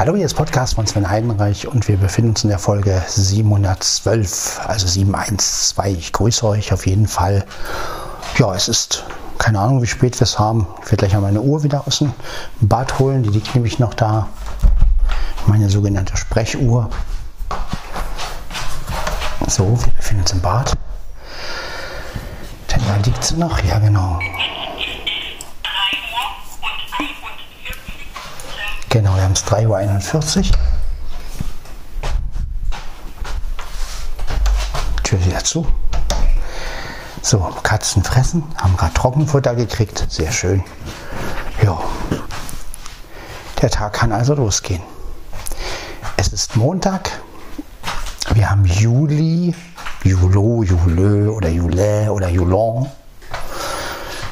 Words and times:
Hallo, 0.00 0.16
hier 0.16 0.24
ist 0.24 0.32
Podcast 0.32 0.76
von 0.76 0.86
Sven 0.86 1.10
Heidenreich 1.10 1.68
und 1.68 1.86
wir 1.86 1.98
befinden 1.98 2.30
uns 2.30 2.42
in 2.42 2.48
der 2.48 2.58
Folge 2.58 3.02
712, 3.06 4.58
also 4.66 4.86
712. 4.86 5.98
Ich 5.98 6.12
grüße 6.14 6.46
euch 6.46 6.72
auf 6.72 6.86
jeden 6.86 7.06
Fall. 7.06 7.44
Ja, 8.38 8.54
es 8.54 8.68
ist 8.68 9.04
keine 9.36 9.60
Ahnung, 9.60 9.82
wie 9.82 9.86
spät 9.86 10.18
wir 10.18 10.22
es 10.22 10.38
haben. 10.38 10.66
Ich 10.82 10.86
werde 10.86 10.96
gleich 10.96 11.12
mal 11.12 11.20
meine 11.20 11.42
Uhr 11.42 11.64
wieder 11.64 11.86
aus 11.86 11.98
dem 11.98 12.14
Bad 12.62 12.98
holen. 12.98 13.24
Die 13.24 13.28
liegt 13.28 13.54
nämlich 13.54 13.78
noch 13.78 13.92
da. 13.92 14.28
Meine 15.46 15.68
sogenannte 15.68 16.16
Sprechuhr. 16.16 16.88
So, 19.48 19.78
wir 19.84 19.92
befinden 19.92 20.22
uns 20.22 20.32
im 20.32 20.40
Bad. 20.40 20.78
Denn 22.74 22.80
da 22.88 22.96
liegt 23.04 23.22
sie 23.22 23.36
noch. 23.36 23.62
Ja, 23.64 23.78
genau. 23.80 24.18
Genau, 28.92 29.14
wir 29.14 29.22
haben 29.22 29.34
es 29.34 29.44
3.41 29.44 30.50
Uhr. 30.50 30.58
Tür 35.04 35.24
wieder 35.24 35.44
zu. 35.44 35.64
So, 37.22 37.38
Katzen 37.62 38.02
fressen, 38.02 38.42
haben 38.56 38.76
gerade 38.76 38.92
Trockenfutter 38.94 39.54
gekriegt. 39.54 40.06
Sehr 40.08 40.32
schön. 40.32 40.64
Ja. 41.62 41.78
Der 43.62 43.70
Tag 43.70 43.92
kann 43.92 44.10
also 44.10 44.34
losgehen. 44.34 44.82
Es 46.16 46.32
ist 46.32 46.56
Montag. 46.56 47.12
Wir 48.34 48.50
haben 48.50 48.64
Juli, 48.64 49.54
Julo, 50.02 50.64
Julö 50.64 51.30
oder 51.30 51.48
Julä 51.48 52.10
oder 52.10 52.28
Julon. 52.28 52.90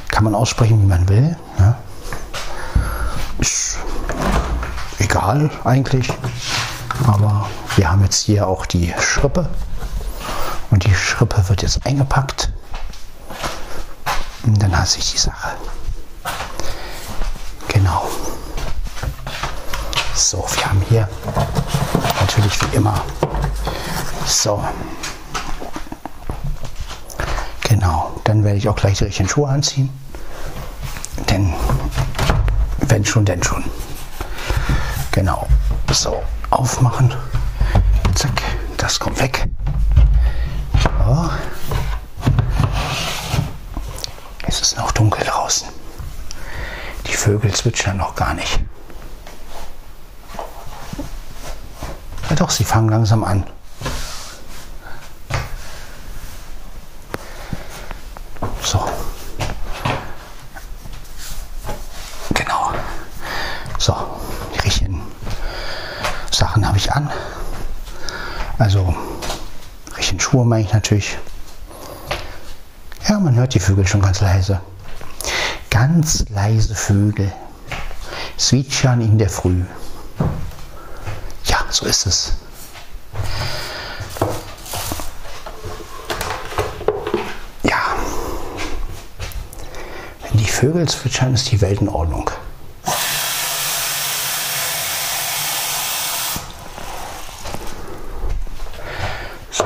Kann 0.08 0.24
man 0.24 0.34
aussprechen, 0.34 0.82
wie 0.82 0.86
man 0.86 1.08
will. 1.08 1.36
Ja. 1.60 1.78
Ist 3.38 3.78
egal 5.08 5.50
eigentlich. 5.64 6.12
Aber 7.06 7.48
wir 7.76 7.90
haben 7.90 8.02
jetzt 8.02 8.24
hier 8.24 8.46
auch 8.46 8.66
die 8.66 8.92
Schrippe. 9.00 9.48
Und 10.70 10.84
die 10.84 10.94
Schrippe 10.94 11.48
wird 11.48 11.62
jetzt 11.62 11.86
eingepackt. 11.86 12.52
Und 14.44 14.62
dann 14.62 14.76
hasse 14.76 14.98
ich 14.98 15.12
die 15.12 15.18
Sache. 15.18 15.56
Genau. 17.68 18.08
So, 20.14 20.44
wir 20.54 20.66
haben 20.66 20.82
hier 20.88 21.08
natürlich 22.20 22.60
wie 22.62 22.76
immer. 22.76 23.00
So. 24.26 24.62
Genau. 27.62 28.12
Dann 28.24 28.44
werde 28.44 28.58
ich 28.58 28.68
auch 28.68 28.76
gleich 28.76 28.98
die 28.98 29.04
richtigen 29.04 29.28
Schuhe 29.28 29.48
anziehen. 29.48 29.88
Denn 31.30 31.54
wenn 32.80 33.04
schon, 33.04 33.24
denn 33.24 33.42
schon. 33.42 33.64
Genau. 35.18 35.48
So, 35.90 36.22
aufmachen. 36.50 37.12
Zack, 38.14 38.40
das 38.76 39.00
kommt 39.00 39.18
weg. 39.18 39.48
So. 40.80 41.30
Es 44.46 44.60
ist 44.60 44.76
noch 44.78 44.92
dunkel 44.92 45.24
draußen. 45.24 45.66
Die 47.08 47.14
Vögel 47.14 47.52
zwitschern 47.52 47.96
noch 47.96 48.14
gar 48.14 48.32
nicht. 48.34 48.60
Ja 52.30 52.36
doch, 52.36 52.50
sie 52.50 52.62
fangen 52.62 52.88
langsam 52.88 53.24
an. 53.24 53.44
So. 58.62 58.88
Genau. 62.34 62.72
So, 63.78 63.96
die 64.54 64.60
richtigen 64.60 65.02
Sachen 66.30 66.66
habe 66.66 66.78
ich 66.78 66.92
an. 66.92 67.10
Also, 68.58 68.94
richtigen 70.48 70.48
Schuhe 70.48 70.48
meine 70.48 70.64
ich 70.64 70.72
natürlich. 70.72 71.18
Ja, 73.08 73.18
man 73.18 73.34
hört 73.34 73.54
die 73.54 73.60
Vögel 73.60 73.86
schon 73.86 74.02
ganz 74.02 74.20
leise. 74.20 74.60
Ganz 75.70 76.24
leise 76.28 76.74
Vögel. 76.74 77.32
Zwitschern 78.36 79.00
in 79.00 79.18
der 79.18 79.28
Früh. 79.30 79.62
Ja, 81.44 81.58
so 81.70 81.86
ist 81.86 82.06
es. 82.06 82.32
Ja. 87.62 87.78
Wenn 90.22 90.38
die 90.38 90.46
Vögel 90.46 90.88
zwitschern, 90.88 91.34
ist 91.34 91.50
die 91.50 91.60
Welt 91.60 91.80
in 91.80 91.88
Ordnung. 91.88 92.30
So. 99.50 99.64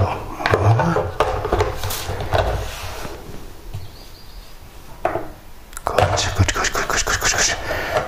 Gut, 5.84 5.98
gut, 6.36 6.54
gut, 6.54 6.72
gut, 6.72 6.88
gut, 6.88 7.06
gut, 7.06 7.20
gut, 7.20 7.32
gut. 7.32 7.56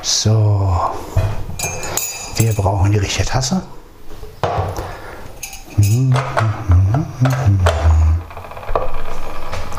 So. 0.02 0.90
Wir 2.36 2.52
brauchen 2.54 2.92
die 2.92 2.98
richtige 2.98 3.26
Tasse. 3.26 3.62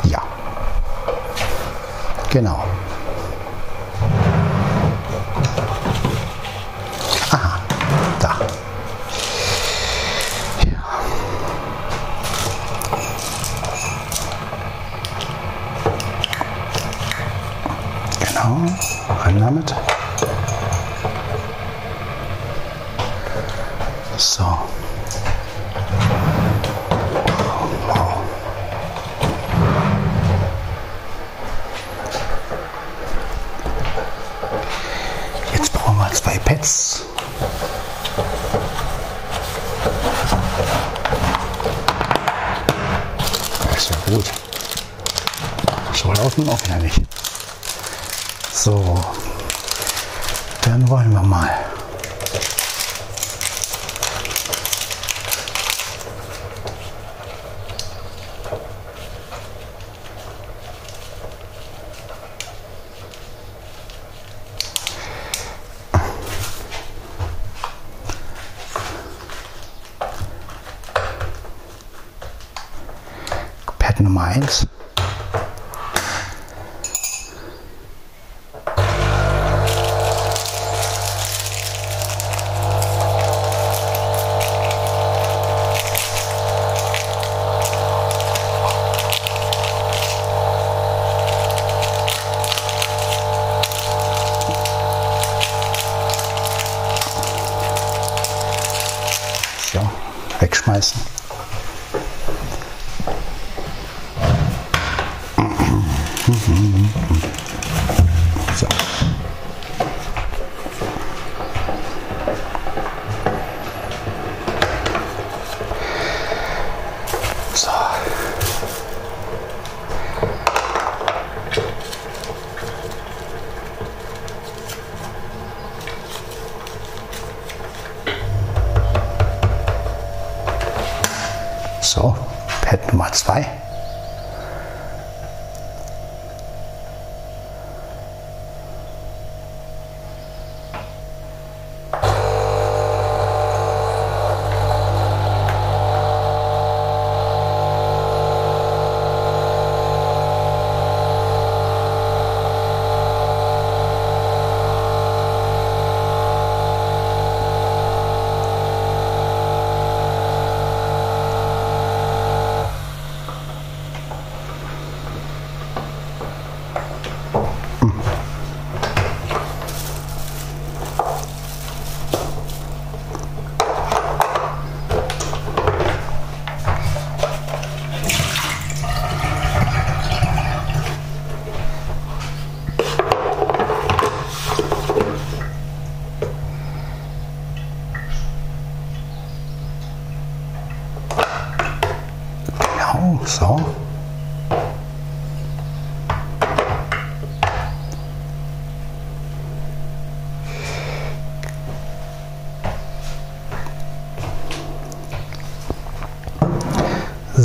Ja. 0.04 0.22
Genau. 2.30 2.64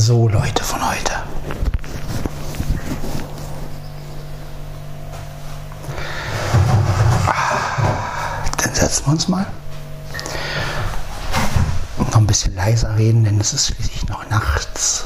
So, 0.03 0.27
Leute 0.27 0.63
von 0.63 0.80
heute. 0.83 1.13
Dann 8.57 8.74
setzen 8.74 9.06
wir 9.06 9.12
uns 9.12 9.27
mal. 9.27 9.45
Noch 12.00 12.15
ein 12.15 12.25
bisschen 12.25 12.56
leiser 12.56 12.98
reden, 12.98 13.24
denn 13.25 13.39
es 13.39 13.53
ist 13.53 13.68
schließlich 13.68 14.07
noch 14.07 14.27
nachts. 14.31 15.06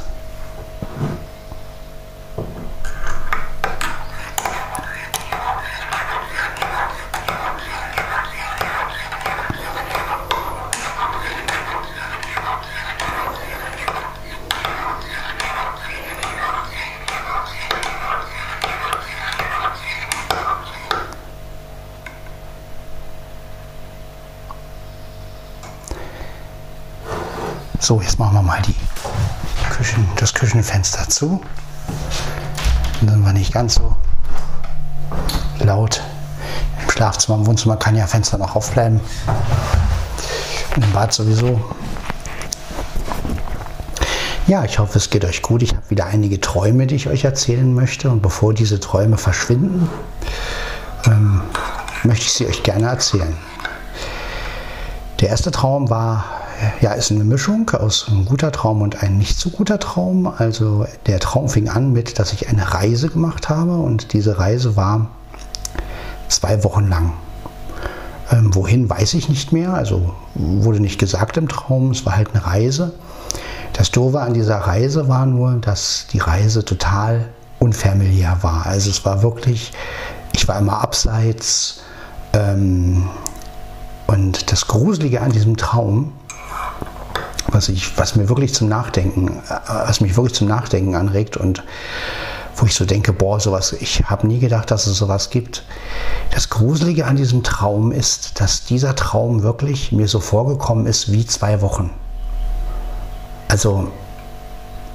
So, 27.86 28.02
jetzt 28.02 28.18
machen 28.18 28.34
wir 28.34 28.42
mal 28.42 28.60
die 28.64 28.74
Küchen, 29.70 30.10
das 30.16 30.34
Küchenfenster 30.34 31.08
zu. 31.08 31.40
Dann 33.02 33.24
wir 33.24 33.32
nicht 33.32 33.54
ganz 33.54 33.76
so 33.76 33.96
laut. 35.60 36.02
Im 36.82 36.90
Schlafzimmer, 36.90 37.38
im 37.38 37.46
Wohnzimmer 37.46 37.78
kann 37.78 37.96
ja 37.96 38.08
Fenster 38.08 38.40
noch 38.40 38.56
aufbleiben. 38.56 39.00
Und 40.76 40.84
im 40.84 40.92
Bad 40.94 41.14
sowieso. 41.14 41.64
Ja, 44.48 44.66
ich 44.66 44.80
hoffe, 44.80 44.98
es 44.98 45.12
geht 45.12 45.24
euch 45.24 45.44
gut. 45.44 45.62
Ich 45.62 45.76
habe 45.76 45.88
wieder 45.88 46.08
einige 46.08 46.42
Träume, 46.42 46.88
die 46.88 46.96
ich 46.96 47.08
euch 47.08 47.24
erzählen 47.24 47.72
möchte. 47.72 48.10
Und 48.10 48.24
bevor 48.24 48.56
diese 48.56 48.80
Träume 48.80 49.20
verschwinden, 49.20 49.88
ähm, 51.06 51.44
möchte 52.02 52.26
ich 52.26 52.34
sie 52.34 52.48
euch 52.48 52.64
gerne 52.64 52.88
erzählen. 52.88 53.38
Der 55.20 55.30
erste 55.30 55.52
Traum 55.52 55.92
war 55.92 56.45
ja, 56.82 56.94
ist 56.94 57.12
eine 57.12 57.24
Mischung 57.24 57.70
aus 57.72 58.08
einem 58.08 58.26
guter 58.26 58.52
Traum 58.52 58.82
und 58.82 59.04
ein 59.04 59.18
nicht 59.18 59.40
so 59.40 59.50
guter 59.50 59.80
Traum. 59.80 60.28
Also 60.28 60.86
der 61.06 61.20
Traum 61.20 61.50
fing 61.50 61.70
an 61.70 61.92
mit, 61.92 62.20
dass 62.20 62.34
ich 62.34 62.50
eine 62.50 62.74
Reise 62.74 63.10
gemacht 63.10 63.50
habe 63.50 63.76
und 63.76 64.14
diese 64.14 64.40
Reise 64.40 64.76
war 64.76 65.10
zwei 66.28 66.64
Wochen 66.64 66.88
lang. 66.88 67.14
Ähm, 68.32 68.54
wohin 68.56 68.90
weiß 68.90 69.14
ich 69.14 69.30
nicht 69.30 69.52
mehr, 69.52 69.74
also 69.74 70.14
wurde 70.34 70.80
nicht 70.80 71.00
gesagt 71.00 71.38
im 71.38 71.48
Traum, 71.48 71.92
es 71.92 72.06
war 72.06 72.16
halt 72.16 72.30
eine 72.34 72.46
Reise. 72.46 72.94
Das 73.74 73.92
Doofe 73.92 74.22
an 74.22 74.34
dieser 74.34 74.58
Reise 74.58 75.08
war 75.08 75.26
nur, 75.26 75.54
dass 75.56 76.08
die 76.12 76.20
Reise 76.20 76.64
total 76.64 77.26
unfamiliar 77.60 78.42
war. 78.42 78.66
Also 78.66 78.90
es 78.90 79.06
war 79.06 79.22
wirklich, 79.22 79.74
ich 80.34 80.48
war 80.48 80.58
immer 80.58 80.82
abseits. 80.82 81.82
Ähm, 82.34 83.10
und 84.08 84.52
das 84.52 84.68
Gruselige 84.68 85.22
an 85.22 85.32
diesem 85.32 85.58
Traum 85.58 86.14
was, 87.56 87.70
ich, 87.70 87.98
was 87.98 88.16
mir 88.16 88.30
wirklich 88.30 88.54
zum 88.54 88.68
Nachdenken, 88.68 89.40
äh, 89.50 89.88
was 89.88 90.02
mich 90.02 90.16
wirklich 90.16 90.36
zum 90.36 90.48
Nachdenken 90.48 90.96
anregt 90.96 91.38
und 91.38 91.64
wo 92.58 92.66
ich 92.66 92.76
so 92.76 92.86
denke, 92.86 93.12
boah, 93.12 93.40
sowas, 93.40 93.74
ich 93.74 94.04
habe 94.06 94.28
nie 94.28 94.40
gedacht, 94.40 94.72
dass 94.72 94.88
es 94.88 94.98
sowas 94.98 95.30
gibt. 95.30 95.64
Das 96.32 96.50
Gruselige 96.50 97.06
an 97.06 97.16
diesem 97.16 97.44
Traum 97.44 97.92
ist, 97.92 98.40
dass 98.40 98.64
dieser 98.64 98.96
Traum 98.96 99.44
wirklich 99.44 99.92
mir 99.92 100.08
so 100.08 100.20
vorgekommen 100.20 100.86
ist 100.86 101.12
wie 101.12 101.26
zwei 101.26 101.62
Wochen. 101.62 101.92
Also 103.50 103.92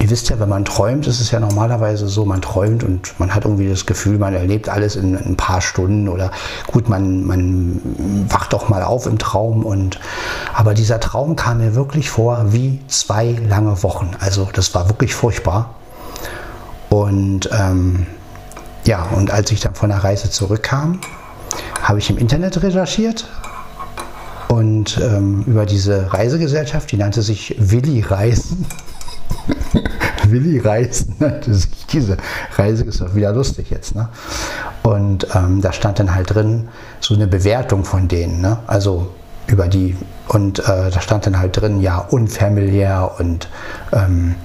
Ihr 0.01 0.09
wisst 0.09 0.29
ja, 0.29 0.39
wenn 0.39 0.49
man 0.49 0.65
träumt, 0.65 1.05
ist 1.05 1.21
es 1.21 1.29
ja 1.29 1.39
normalerweise 1.39 2.07
so, 2.07 2.25
man 2.25 2.41
träumt 2.41 2.83
und 2.83 3.19
man 3.19 3.35
hat 3.35 3.45
irgendwie 3.45 3.69
das 3.69 3.85
Gefühl, 3.85 4.17
man 4.17 4.33
erlebt 4.33 4.67
alles 4.67 4.95
in, 4.95 5.15
ein 5.15 5.37
paar 5.37 5.61
Stunden 5.61 6.09
oder 6.09 6.31
gut, 6.65 6.89
man, 6.89 7.23
man 7.23 7.79
wacht 8.27 8.51
doch 8.51 8.67
mal 8.67 8.81
auf 8.81 9.05
im 9.05 9.19
Traum 9.19 9.63
und 9.63 9.99
aber 10.53 10.73
dieser 10.73 10.99
Traum 10.99 11.35
kam 11.35 11.59
mir 11.59 11.75
wirklich 11.75 12.09
vor 12.09 12.53
wie 12.53 12.79
zwei 12.87 13.37
lange 13.47 13.83
Wochen. 13.83 14.11
Also 14.19 14.49
das 14.53 14.73
war 14.75 14.89
wirklich 14.89 15.13
furchtbar. 15.13 15.75
Und 16.89 17.49
ähm, 17.57 18.07
ja, 18.85 19.03
und 19.03 19.31
als 19.31 19.51
ich 19.51 19.59
dann 19.59 19.75
von 19.75 19.89
der 19.89 20.03
Reise 20.03 20.29
zurückkam, 20.29 20.99
habe 21.81 21.99
ich 21.99 22.09
im 22.09 22.17
Internet 22.17 22.61
recherchiert 22.61 23.25
und 24.47 24.99
ähm, 25.01 25.43
über 25.47 25.65
diese 25.65 26.13
Reisegesellschaft, 26.13 26.91
die 26.91 26.97
nannte 26.97 27.21
sich 27.21 27.55
Willi 27.57 28.01
Reisen. 28.01 28.65
Willi 30.27 30.59
Reisen 30.59 31.15
nannte 31.19 31.53
sich 31.53 31.69
diese 31.87 32.17
Reise, 32.57 32.83
ist 32.83 32.99
doch 32.99 33.15
wieder 33.15 33.31
lustig 33.31 33.69
jetzt. 33.69 33.95
Ne? 33.95 34.09
Und 34.83 35.27
ähm, 35.33 35.61
da 35.61 35.71
stand 35.71 35.99
dann 35.99 36.13
halt 36.13 36.33
drin 36.33 36.67
so 36.99 37.13
eine 37.13 37.27
Bewertung 37.27 37.85
von 37.85 38.07
denen, 38.07 38.41
ne? 38.41 38.57
also 38.67 39.11
über 39.51 39.67
die, 39.67 39.95
und 40.27 40.59
äh, 40.59 40.89
da 40.89 41.01
stand 41.01 41.25
dann 41.25 41.37
halt 41.37 41.59
drin, 41.59 41.81
ja, 41.81 41.97
unfamiliär 41.97 43.11
und 43.19 43.49
ähm, 43.91 44.35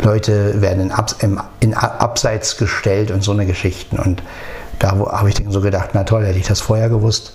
Leute 0.00 0.60
werden 0.60 0.80
in, 0.80 0.92
Abs 0.92 1.16
im, 1.20 1.40
in 1.60 1.74
Abseits 1.74 2.56
gestellt 2.56 3.10
und 3.10 3.22
so 3.22 3.32
eine 3.32 3.46
Geschichten. 3.46 3.98
Und 3.98 4.22
da 4.78 4.90
habe 4.92 5.28
ich 5.28 5.34
dann 5.36 5.50
so 5.50 5.60
gedacht, 5.60 5.90
na 5.94 6.04
toll, 6.04 6.24
hätte 6.24 6.38
ich 6.38 6.46
das 6.46 6.60
vorher 6.60 6.88
gewusst. 6.88 7.34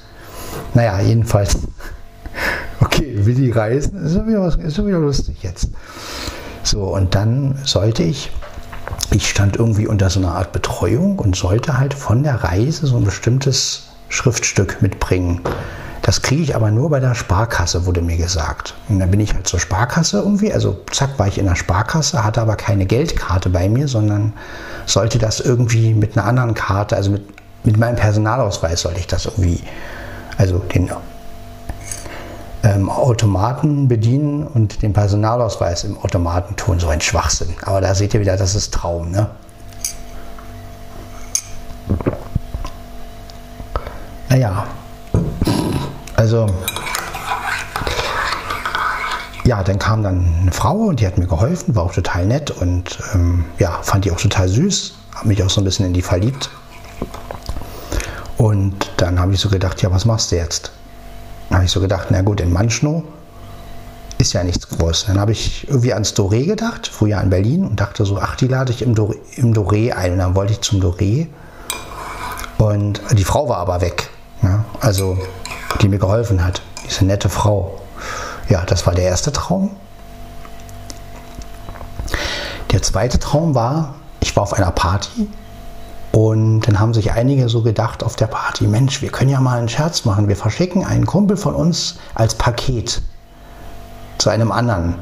Naja, 0.73 0.99
jedenfalls. 0.99 1.57
Okay, 2.81 3.13
Willi 3.25 3.51
Reisen 3.51 4.05
ist 4.05 4.15
wieder, 4.25 4.41
was, 4.41 4.55
ist 4.55 4.77
wieder 4.77 4.99
lustig 4.99 5.43
jetzt. 5.43 5.67
So, 6.63 6.83
und 6.83 7.13
dann 7.13 7.59
sollte 7.65 8.03
ich, 8.03 8.31
ich 9.11 9.29
stand 9.29 9.57
irgendwie 9.57 9.85
unter 9.85 10.09
so 10.09 10.21
einer 10.21 10.35
Art 10.35 10.53
Betreuung 10.53 11.19
und 11.19 11.35
sollte 11.35 11.77
halt 11.77 11.93
von 11.93 12.23
der 12.23 12.35
Reise 12.35 12.87
so 12.87 12.95
ein 12.95 13.03
bestimmtes 13.03 13.89
Schriftstück 14.07 14.81
mitbringen. 14.81 15.41
Das 16.09 16.23
kriege 16.23 16.41
ich 16.41 16.55
aber 16.55 16.71
nur 16.71 16.89
bei 16.89 16.99
der 16.99 17.13
Sparkasse, 17.13 17.85
wurde 17.85 18.01
mir 18.01 18.17
gesagt. 18.17 18.73
Und 18.89 18.97
dann 18.97 19.11
bin 19.11 19.19
ich 19.19 19.35
halt 19.35 19.45
zur 19.45 19.59
Sparkasse 19.59 20.17
irgendwie, 20.17 20.51
also 20.51 20.81
zack, 20.91 21.19
war 21.19 21.27
ich 21.27 21.37
in 21.37 21.45
der 21.45 21.55
Sparkasse, 21.55 22.23
hatte 22.23 22.41
aber 22.41 22.55
keine 22.55 22.87
Geldkarte 22.87 23.51
bei 23.51 23.69
mir, 23.69 23.87
sondern 23.87 24.33
sollte 24.87 25.19
das 25.19 25.39
irgendwie 25.39 25.93
mit 25.93 26.17
einer 26.17 26.25
anderen 26.25 26.55
Karte, 26.55 26.95
also 26.95 27.11
mit, 27.11 27.27
mit 27.63 27.77
meinem 27.77 27.95
Personalausweis 27.95 28.81
sollte 28.81 28.99
ich 28.99 29.05
das 29.05 29.27
irgendwie, 29.27 29.61
also 30.35 30.57
den 30.57 30.89
ähm, 32.63 32.89
Automaten 32.89 33.87
bedienen 33.87 34.47
und 34.47 34.81
den 34.81 34.93
Personalausweis 34.93 35.83
im 35.83 35.95
Automaten 35.99 36.55
tun. 36.55 36.79
So 36.79 36.87
ein 36.87 37.01
Schwachsinn. 37.01 37.53
Aber 37.61 37.81
da 37.81 37.93
seht 37.93 38.15
ihr 38.15 38.19
wieder, 38.19 38.35
das 38.35 38.55
ist 38.55 38.73
Traum. 38.73 39.11
Ne? 39.11 39.29
Naja, 44.29 44.65
also 46.33 46.53
ja, 49.45 49.63
dann 49.63 49.79
kam 49.79 50.03
dann 50.03 50.31
eine 50.41 50.51
Frau 50.51 50.75
und 50.75 50.99
die 50.99 51.07
hat 51.07 51.17
mir 51.17 51.25
geholfen, 51.25 51.73
war 51.73 51.83
auch 51.83 51.93
total 51.93 52.27
nett 52.27 52.51
und 52.51 52.99
ähm, 53.15 53.45
ja, 53.57 53.79
fand 53.81 54.05
die 54.05 54.11
auch 54.11 54.19
total 54.19 54.47
süß, 54.47 54.93
habe 55.15 55.27
mich 55.29 55.41
auch 55.41 55.49
so 55.49 55.59
ein 55.59 55.63
bisschen 55.63 55.87
in 55.87 55.93
die 55.93 56.03
verliebt. 56.03 56.51
Und 58.37 58.91
dann 58.97 59.19
habe 59.19 59.33
ich 59.33 59.39
so 59.39 59.49
gedacht, 59.49 59.81
ja, 59.81 59.91
was 59.91 60.05
machst 60.05 60.31
du 60.31 60.35
jetzt? 60.35 60.71
Habe 61.49 61.65
ich 61.65 61.71
so 61.71 61.79
gedacht, 61.79 62.09
na 62.11 62.21
gut, 62.21 62.41
in 62.41 62.53
Manschnow 62.53 63.03
ist 64.19 64.33
ja 64.33 64.43
nichts 64.43 64.69
groß. 64.69 65.05
Dann 65.07 65.19
habe 65.19 65.31
ich 65.31 65.67
irgendwie 65.67 65.93
ans 65.93 66.13
Doré 66.13 66.45
gedacht, 66.45 66.87
früher 66.87 67.19
in 67.21 67.31
Berlin, 67.31 67.65
und 67.65 67.79
dachte 67.79 68.05
so, 68.05 68.19
ach, 68.19 68.35
die 68.35 68.47
lade 68.47 68.71
ich 68.71 68.83
im 68.83 68.93
Doré, 68.93 69.15
im 69.35 69.53
Doré 69.53 69.93
ein. 69.93 70.13
Und 70.13 70.19
dann 70.19 70.35
wollte 70.35 70.53
ich 70.53 70.61
zum 70.61 70.79
Doré. 70.79 71.27
Und 72.59 73.01
die 73.13 73.23
Frau 73.23 73.49
war 73.49 73.57
aber 73.57 73.81
weg. 73.81 74.09
Ja? 74.43 74.63
Also, 74.79 75.17
die 75.81 75.89
mir 75.89 75.99
geholfen 75.99 76.43
hat. 76.43 76.61
Diese 76.85 77.05
nette 77.05 77.29
Frau. 77.29 77.79
Ja, 78.47 78.63
das 78.65 78.85
war 78.85 78.93
der 78.93 79.05
erste 79.05 79.31
Traum. 79.31 79.71
Der 82.71 82.81
zweite 82.81 83.19
Traum 83.19 83.55
war, 83.55 83.95
ich 84.19 84.35
war 84.35 84.43
auf 84.43 84.53
einer 84.53 84.71
Party 84.71 85.27
und 86.11 86.61
dann 86.61 86.79
haben 86.79 86.93
sich 86.93 87.11
einige 87.11 87.49
so 87.49 87.61
gedacht 87.61 88.03
auf 88.03 88.15
der 88.15 88.27
Party, 88.27 88.67
Mensch, 88.67 89.01
wir 89.01 89.09
können 89.09 89.29
ja 89.29 89.39
mal 89.39 89.57
einen 89.57 89.69
Scherz 89.69 90.05
machen. 90.05 90.27
Wir 90.27 90.35
verschicken 90.35 90.85
einen 90.85 91.05
Kumpel 91.05 91.37
von 91.37 91.55
uns 91.55 91.95
als 92.15 92.35
Paket 92.35 93.01
zu 94.17 94.29
einem 94.29 94.51
anderen. 94.51 94.95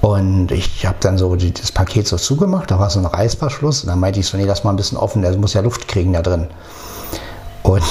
Und 0.00 0.52
ich 0.52 0.86
habe 0.86 0.98
dann 1.00 1.18
so 1.18 1.34
das 1.34 1.72
Paket 1.72 2.06
so 2.06 2.16
zugemacht, 2.16 2.70
da 2.70 2.78
war 2.78 2.90
so 2.90 3.00
ein 3.00 3.06
Reißverschluss 3.06 3.82
und 3.82 3.88
dann 3.88 3.98
meinte 3.98 4.20
ich 4.20 4.26
so, 4.26 4.36
nee, 4.36 4.44
lass 4.44 4.62
mal 4.62 4.70
ein 4.70 4.76
bisschen 4.76 4.98
offen, 4.98 5.22
der 5.22 5.36
muss 5.36 5.54
ja 5.54 5.62
Luft 5.62 5.88
kriegen 5.88 6.12
da 6.12 6.22
drin. 6.22 6.48
Und 7.62 7.82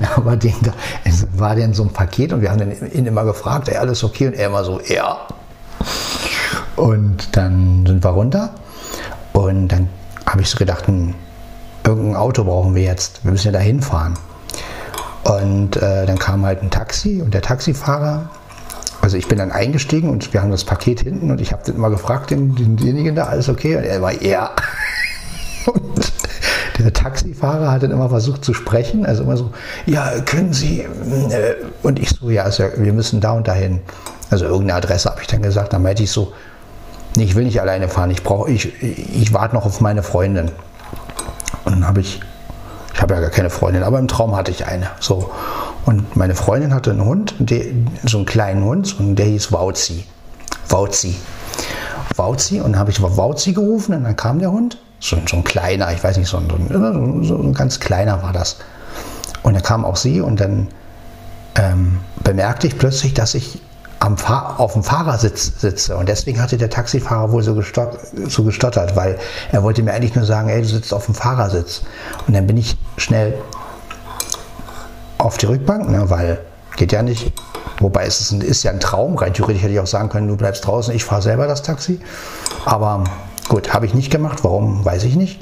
aber 0.16 0.36
den 0.36 0.54
da, 0.62 0.72
war 1.36 1.54
der 1.54 1.66
in 1.66 1.74
so 1.74 1.82
einem 1.82 1.92
Paket 1.92 2.32
und 2.32 2.40
wir 2.40 2.50
haben 2.50 2.60
ihn 2.92 3.06
immer 3.06 3.24
gefragt, 3.24 3.68
ey, 3.68 3.76
alles 3.76 4.02
okay? 4.04 4.28
Und 4.28 4.34
er 4.34 4.46
immer 4.48 4.64
so, 4.64 4.80
ja. 4.86 5.18
Und 6.76 7.36
dann 7.36 7.84
sind 7.86 8.04
wir 8.04 8.10
runter 8.10 8.50
und 9.32 9.68
dann 9.68 9.88
habe 10.26 10.42
ich 10.42 10.48
so 10.48 10.56
gedacht, 10.56 10.86
hm, 10.86 11.14
irgendein 11.84 12.16
Auto 12.16 12.44
brauchen 12.44 12.74
wir 12.74 12.82
jetzt, 12.82 13.24
wir 13.24 13.32
müssen 13.32 13.46
ja 13.48 13.52
da 13.52 13.58
hinfahren. 13.58 14.14
Und 15.24 15.76
äh, 15.76 16.06
dann 16.06 16.18
kam 16.18 16.44
halt 16.44 16.62
ein 16.62 16.70
Taxi 16.70 17.22
und 17.22 17.32
der 17.34 17.42
Taxifahrer 17.42 18.30
also 19.02 19.16
ich 19.16 19.26
bin 19.26 19.38
dann 19.38 19.50
eingestiegen 19.50 20.08
und 20.08 20.32
wir 20.32 20.40
haben 20.40 20.52
das 20.52 20.62
Paket 20.62 21.00
hinten 21.00 21.32
und 21.32 21.40
ich 21.40 21.52
habe 21.52 21.64
dann 21.66 21.74
immer 21.74 21.90
gefragt, 21.90 22.30
den, 22.30 22.54
denjenigen 22.54 23.16
da, 23.16 23.24
alles 23.24 23.48
okay? 23.48 23.76
Und 23.76 23.82
er 23.82 24.00
war, 24.00 24.22
ja. 24.22 24.52
Der 26.82 26.92
Taxifahrer 26.92 27.70
hat 27.70 27.82
dann 27.82 27.90
immer 27.90 28.08
versucht 28.08 28.44
zu 28.44 28.54
sprechen, 28.54 29.06
also 29.06 29.22
immer 29.22 29.36
so, 29.36 29.52
ja, 29.86 30.10
können 30.24 30.52
Sie, 30.52 30.80
äh, 30.80 31.54
und 31.82 31.98
ich 31.98 32.10
so, 32.10 32.30
ja, 32.30 32.42
also 32.42 32.64
wir 32.76 32.92
müssen 32.92 33.20
da 33.20 33.32
und 33.32 33.46
dahin. 33.46 33.80
Also 34.30 34.46
irgendeine 34.46 34.74
Adresse 34.74 35.10
habe 35.10 35.20
ich 35.20 35.26
dann 35.26 35.42
gesagt, 35.42 35.72
dann 35.72 35.82
meinte 35.82 36.02
ich 36.02 36.10
so, 36.10 36.32
nee, 37.16 37.24
ich 37.24 37.34
will 37.34 37.44
nicht 37.44 37.60
alleine 37.60 37.88
fahren, 37.88 38.10
ich 38.10 38.22
brauche, 38.22 38.50
ich, 38.50 38.72
ich 38.82 39.32
warte 39.32 39.54
noch 39.54 39.66
auf 39.66 39.80
meine 39.80 40.02
Freundin. 40.02 40.50
Und 41.64 41.72
dann 41.72 41.86
habe 41.86 42.00
ich, 42.00 42.20
ich 42.94 43.00
habe 43.00 43.14
ja 43.14 43.20
gar 43.20 43.30
keine 43.30 43.50
Freundin, 43.50 43.82
aber 43.82 43.98
im 43.98 44.08
Traum 44.08 44.34
hatte 44.34 44.50
ich 44.50 44.66
eine, 44.66 44.88
so. 45.00 45.30
Und 45.84 46.16
meine 46.16 46.34
Freundin 46.34 46.74
hatte 46.74 46.90
einen 46.90 47.04
Hund, 47.04 47.34
der, 47.38 47.64
so 48.04 48.18
einen 48.18 48.26
kleinen 48.26 48.64
Hund, 48.64 48.98
und 48.98 49.16
der 49.16 49.26
hieß 49.26 49.52
Wauzi. 49.52 50.04
Wauzi. 50.68 51.16
Wauzi, 52.16 52.60
und 52.60 52.72
dann 52.72 52.78
habe 52.78 52.90
ich 52.90 53.02
Wauzi 53.02 53.52
gerufen, 53.52 53.94
und 53.94 54.04
dann 54.04 54.16
kam 54.16 54.38
der 54.38 54.50
Hund. 54.50 54.78
So, 55.02 55.16
so 55.28 55.36
ein 55.36 55.44
kleiner, 55.44 55.92
ich 55.92 56.02
weiß 56.02 56.16
nicht, 56.16 56.28
so 56.28 56.36
ein, 56.36 57.24
so, 57.24 57.34
ein 57.34 57.52
ganz 57.54 57.80
kleiner 57.80 58.22
war 58.22 58.32
das. 58.32 58.58
Und 59.42 59.54
dann 59.54 59.62
kam 59.64 59.84
auch 59.84 59.96
sie, 59.96 60.20
und 60.20 60.38
dann 60.38 60.68
ähm, 61.56 61.98
bemerkte 62.22 62.68
ich 62.68 62.78
plötzlich, 62.78 63.12
dass 63.12 63.34
ich 63.34 63.60
am 63.98 64.16
auf 64.24 64.74
dem 64.74 64.84
Fahrersitz 64.84 65.60
sitze. 65.60 65.96
Und 65.96 66.08
deswegen 66.08 66.40
hatte 66.40 66.56
der 66.56 66.70
Taxifahrer 66.70 67.32
wohl 67.32 67.42
so, 67.42 67.60
so 68.28 68.44
gestottert, 68.44 68.94
weil 68.94 69.18
er 69.50 69.64
wollte 69.64 69.82
mir 69.82 69.92
eigentlich 69.92 70.14
nur 70.14 70.24
sagen, 70.24 70.48
ey, 70.48 70.62
du 70.62 70.68
sitzt 70.68 70.94
auf 70.94 71.06
dem 71.06 71.16
Fahrersitz. 71.16 71.82
Und 72.28 72.34
dann 72.34 72.46
bin 72.46 72.56
ich 72.56 72.76
schnell 72.96 73.34
auf 75.18 75.36
die 75.36 75.46
Rückbank, 75.46 75.88
ne, 75.88 76.08
weil 76.10 76.38
geht 76.76 76.92
ja 76.92 77.02
nicht. 77.02 77.32
Wobei 77.80 78.06
es 78.06 78.20
ist, 78.20 78.30
ein, 78.30 78.40
ist 78.40 78.62
ja 78.62 78.70
ein 78.70 78.80
Traum. 78.80 79.16
Rein 79.16 79.34
theoretisch 79.34 79.62
hätte 79.62 79.72
ich 79.72 79.80
auch 79.80 79.86
sagen 79.86 80.08
können, 80.08 80.28
du 80.28 80.36
bleibst 80.36 80.64
draußen, 80.64 80.94
ich 80.94 81.04
fahre 81.04 81.22
selber 81.22 81.48
das 81.48 81.62
Taxi. 81.62 82.00
Aber 82.64 83.04
gut, 83.48 83.72
habe 83.72 83.86
ich 83.86 83.94
nicht 83.94 84.10
gemacht. 84.10 84.44
Warum, 84.44 84.84
weiß 84.84 85.04
ich 85.04 85.16
nicht. 85.16 85.40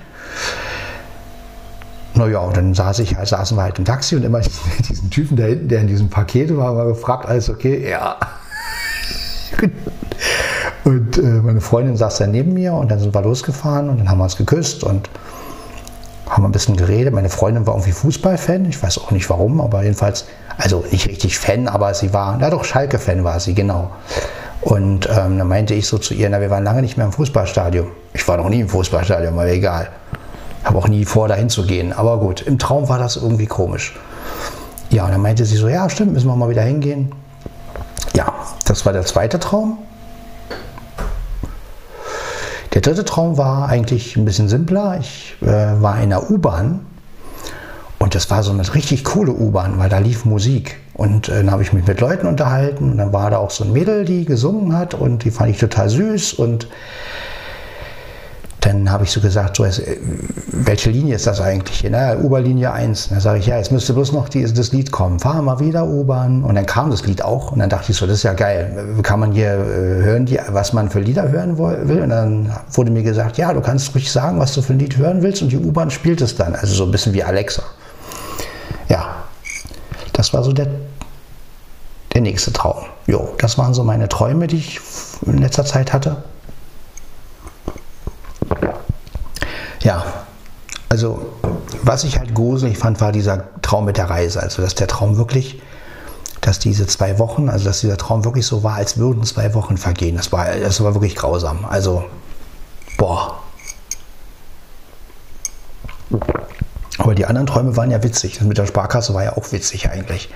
Naja, 2.15 2.41
und 2.41 2.57
dann 2.57 2.75
saß 2.75 2.99
ich, 2.99 3.17
saßen 3.23 3.57
wir 3.57 3.63
halt 3.63 3.79
im 3.79 3.85
Taxi 3.85 4.17
und 4.17 4.25
immer 4.25 4.41
diesen 4.89 5.11
Typen 5.11 5.37
da 5.37 5.45
hinten, 5.45 5.69
der 5.69 5.81
in 5.81 5.87
diesem 5.87 6.11
Paket 6.11 6.57
war, 6.57 6.77
war 6.77 6.87
gefragt, 6.87 7.27
alles 7.27 7.49
okay? 7.49 7.89
Ja. 7.89 8.17
und 10.85 11.19
äh, 11.19 11.23
meine 11.23 11.61
Freundin 11.61 11.97
saß 11.97 12.19
dann 12.19 12.33
neben 12.33 12.53
mir 12.53 12.75
und 12.75 12.91
dann 12.91 12.99
sind 12.99 13.15
wir 13.15 13.23
losgefahren 13.23 13.89
und 13.89 13.99
dann 13.99 14.11
haben 14.11 14.19
wir 14.19 14.25
uns 14.25 14.37
geküsst 14.37 14.83
und 14.85 15.09
haben 16.29 16.45
ein 16.45 16.53
bisschen 16.53 16.77
geredet. 16.77 17.13
Meine 17.13 17.29
Freundin 17.29 17.67
war 17.67 17.75
irgendwie 17.75 17.93
Fußballfan, 17.93 18.65
ich 18.67 18.83
weiß 18.83 18.99
auch 18.99 19.11
nicht 19.11 19.29
warum, 19.31 19.61
aber 19.61 19.83
jedenfalls, 19.83 20.27
also 20.59 20.85
nicht 20.91 21.09
richtig 21.09 21.39
Fan, 21.39 21.69
aber 21.69 21.93
sie 21.95 22.13
war, 22.13 22.37
na 22.41 22.51
doch, 22.51 22.65
Schalke-Fan 22.65 23.25
war 23.25 23.41
sie, 23.41 23.55
genau. 23.55 23.91
Und 24.63 25.09
ähm, 25.09 25.39
dann 25.39 25.49
meinte 25.49 25.75
ich 25.75 25.87
so 25.87 25.99
zu 25.99 26.13
ihr, 26.15 26.29
na, 26.29 26.41
wir 26.41 26.51
waren 26.51 26.65
lange 26.65 26.83
nicht 26.83 26.97
mehr 26.97 27.07
im 27.07 27.13
Fußballstadion. 27.13 27.89
Ich 28.13 28.27
war 28.29 28.37
noch 28.37 28.49
nie 28.49 28.61
im 28.61 28.69
Fußballstadion, 28.69 29.33
aber 29.33 29.47
egal. 29.47 29.89
Habe 30.65 30.79
auch 30.79 30.89
nie 30.89 31.05
vor, 31.05 31.29
dahin 31.29 31.49
zu 31.49 31.65
gehen. 31.65 31.93
Aber 31.93 32.19
gut, 32.19 32.43
im 32.43 32.59
Traum 32.59 32.89
war 32.89 32.99
das 32.99 33.17
irgendwie 33.17 33.47
komisch. 33.47 33.97
Ja, 34.91 35.05
und 35.05 35.13
dann 35.13 35.23
meinte 35.23 35.45
sie 35.45 35.57
so, 35.57 35.69
ja, 35.69 35.89
stimmt, 35.89 36.13
müssen 36.13 36.27
wir 36.27 36.37
mal 36.37 36.51
wieder 36.51 36.63
hingehen. 36.63 37.13
Ja, 38.15 38.33
das 38.67 38.85
war 38.85 38.93
der 38.93 39.05
zweite 39.05 39.39
Traum. 39.39 39.79
Der 42.75 42.83
dritte 42.83 43.05
Traum 43.05 43.37
war 43.37 43.69
eigentlich 43.69 44.17
ein 44.17 44.25
bisschen 44.25 44.49
simpler. 44.49 44.99
Ich 45.01 45.37
äh, 45.43 45.47
war 45.47 46.01
in 46.01 46.11
der 46.11 46.31
U-Bahn 46.31 46.81
und 47.99 48.15
das 48.15 48.31
war 48.31 48.43
so 48.43 48.53
eine 48.53 48.63
richtig 48.75 49.05
coole 49.05 49.33
U-Bahn, 49.33 49.79
weil 49.79 49.89
da 49.89 49.99
lief 49.99 50.25
Musik. 50.25 50.77
Und 51.01 51.31
äh, 51.31 51.37
dann 51.37 51.51
habe 51.51 51.63
ich 51.63 51.73
mich 51.73 51.87
mit 51.87 51.99
Leuten 51.99 52.27
unterhalten 52.27 52.91
und 52.91 52.99
dann 52.99 53.11
war 53.11 53.31
da 53.31 53.39
auch 53.39 53.51
so 53.51 53.65
ein 53.65 53.73
Mädel, 53.73 54.05
die 54.05 54.27
gesungen 54.27 54.77
hat 54.77 54.93
und 54.93 55.25
die 55.25 55.31
fand 55.31 55.49
ich 55.49 55.57
total 55.57 55.89
süß 55.89 56.35
und 56.35 56.69
dann 58.61 58.93
habe 58.93 59.05
ich 59.05 59.11
so 59.11 59.23
gesagt, 59.23 59.57
so, 59.57 59.65
äh, 59.65 59.71
welche 60.53 60.91
Linie 60.91 61.15
ist 61.15 61.27
das 61.27 61.41
eigentlich? 61.41 61.89
Na, 61.91 62.19
U-Bahn-Linie 62.19 62.71
1. 62.71 63.09
Dann 63.09 63.21
sage 63.21 63.39
ich, 63.39 63.47
ja, 63.47 63.57
jetzt 63.57 63.73
müsste 63.73 63.95
bloß 63.95 64.13
noch 64.13 64.29
die, 64.29 64.45
das 64.45 64.73
Lied 64.73 64.93
kommen. 64.93 65.19
Fahren 65.19 65.47
wir 65.47 65.59
wieder 65.59 65.87
U-Bahn. 65.87 66.45
Und 66.45 66.57
dann 66.57 66.67
kam 66.67 66.91
das 66.91 67.07
Lied 67.07 67.25
auch. 67.25 67.51
Und 67.51 67.61
dann 67.61 67.71
dachte 67.71 67.93
ich 67.93 67.97
so, 67.97 68.07
das 68.07 68.17
ist 68.17 68.25
ja 68.25 68.35
geil. 68.35 68.99
Kann 69.03 69.21
man 69.21 69.33
hier 69.33 69.53
äh, 69.55 70.05
hören, 70.05 70.27
die, 70.27 70.39
was 70.51 70.75
man 70.75 70.91
für 70.91 71.01
Lieder 71.01 71.31
hören 71.31 71.57
will? 71.57 72.03
Und 72.03 72.11
dann 72.11 72.53
wurde 72.73 72.91
mir 72.91 73.03
gesagt, 73.03 73.39
ja, 73.39 73.55
du 73.55 73.63
kannst 73.63 73.95
ruhig 73.95 74.13
sagen, 74.13 74.39
was 74.39 74.53
du 74.53 74.61
für 74.61 74.75
ein 74.75 74.79
Lied 74.79 74.99
hören 74.99 75.23
willst. 75.23 75.41
Und 75.41 75.51
die 75.51 75.57
U-Bahn 75.57 75.91
spielt 75.91 76.21
es 76.21 76.37
dann. 76.37 76.55
Also 76.55 76.75
so 76.75 76.85
ein 76.85 76.91
bisschen 76.91 77.15
wie 77.15 77.25
Alexa. 77.25 77.63
Ja, 78.91 79.15
das 80.13 80.35
war 80.35 80.45
so 80.45 80.53
der, 80.53 80.67
der 82.13 82.21
nächste 82.21 82.53
Traum. 82.53 82.85
Jo, 83.07 83.35
das 83.39 83.59
waren 83.59 83.75
so 83.75 83.85
meine 83.85 84.09
Träume, 84.09 84.47
die 84.47 84.59
ich 84.59 84.81
in 85.27 85.39
letzter 85.39 85.65
Zeit 85.65 85.93
hatte. 85.93 86.25
Ja, 89.83 90.05
also 90.89 91.33
was 91.83 92.05
ich 92.05 92.19
halt 92.19 92.35
gruselig 92.35 92.79
fand, 92.79 93.01
war 93.01 93.13
dieser 93.13 93.45
Traum 93.63 93.85
mit 93.85 93.97
der 93.97 94.11
Reise. 94.11 94.43
Also 94.43 94.63
dass 94.63 94.75
der 94.75 94.89
Traum 94.89 95.17
wirklich, 95.17 95.63
dass 96.41 96.59
diese 96.59 96.87
zwei 96.87 97.19
Wochen, 97.19 97.49
also 97.49 97.65
dass 97.65 97.81
dieser 97.81 97.97
Traum 97.97 98.25
wirklich 98.25 98.47
so 98.47 98.63
war, 98.63 98.75
als 98.75 98.99
würden 98.99 99.25
zwei 99.25 99.55
Wochen 99.55 99.77
vergehen. 99.77 100.17
Das 100.17 100.33
war, 100.33 100.47
das 100.47 100.83
war 100.83 100.95
wirklich 100.95 101.17
grausam. 101.17 101.65
Also, 101.65 102.05
boah. 102.99 103.39
Aber 106.99 107.15
die 107.15 107.25
anderen 107.25 107.47
Träume 107.47 107.77
waren 107.77 107.91
ja 107.91 108.03
witzig. 108.03 108.39
Das 108.39 108.47
mit 108.47 108.59
der 108.59 108.67
Sparkasse 108.67 109.15
war 109.15 109.25
ja 109.25 109.37
auch 109.37 109.53
witzig 109.53 109.89
eigentlich. 109.91 110.29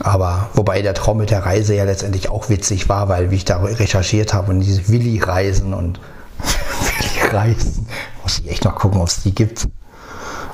Aber 0.00 0.48
wobei 0.54 0.82
der 0.82 0.94
Traum 0.94 1.18
mit 1.18 1.30
der 1.30 1.44
Reise 1.44 1.74
ja 1.74 1.84
letztendlich 1.84 2.28
auch 2.28 2.48
witzig 2.48 2.88
war, 2.88 3.08
weil 3.08 3.30
wie 3.30 3.36
ich 3.36 3.44
da 3.44 3.58
recherchiert 3.58 4.34
habe 4.34 4.50
und 4.50 4.60
diese 4.60 4.88
Willi-Reisen 4.88 5.72
und 5.72 6.00
Willi-Reisen, 6.98 7.86
muss 8.22 8.40
ich 8.40 8.50
echt 8.50 8.64
noch 8.64 8.74
gucken, 8.74 9.00
ob 9.00 9.08
es 9.08 9.22
die 9.22 9.34
gibt. 9.34 9.68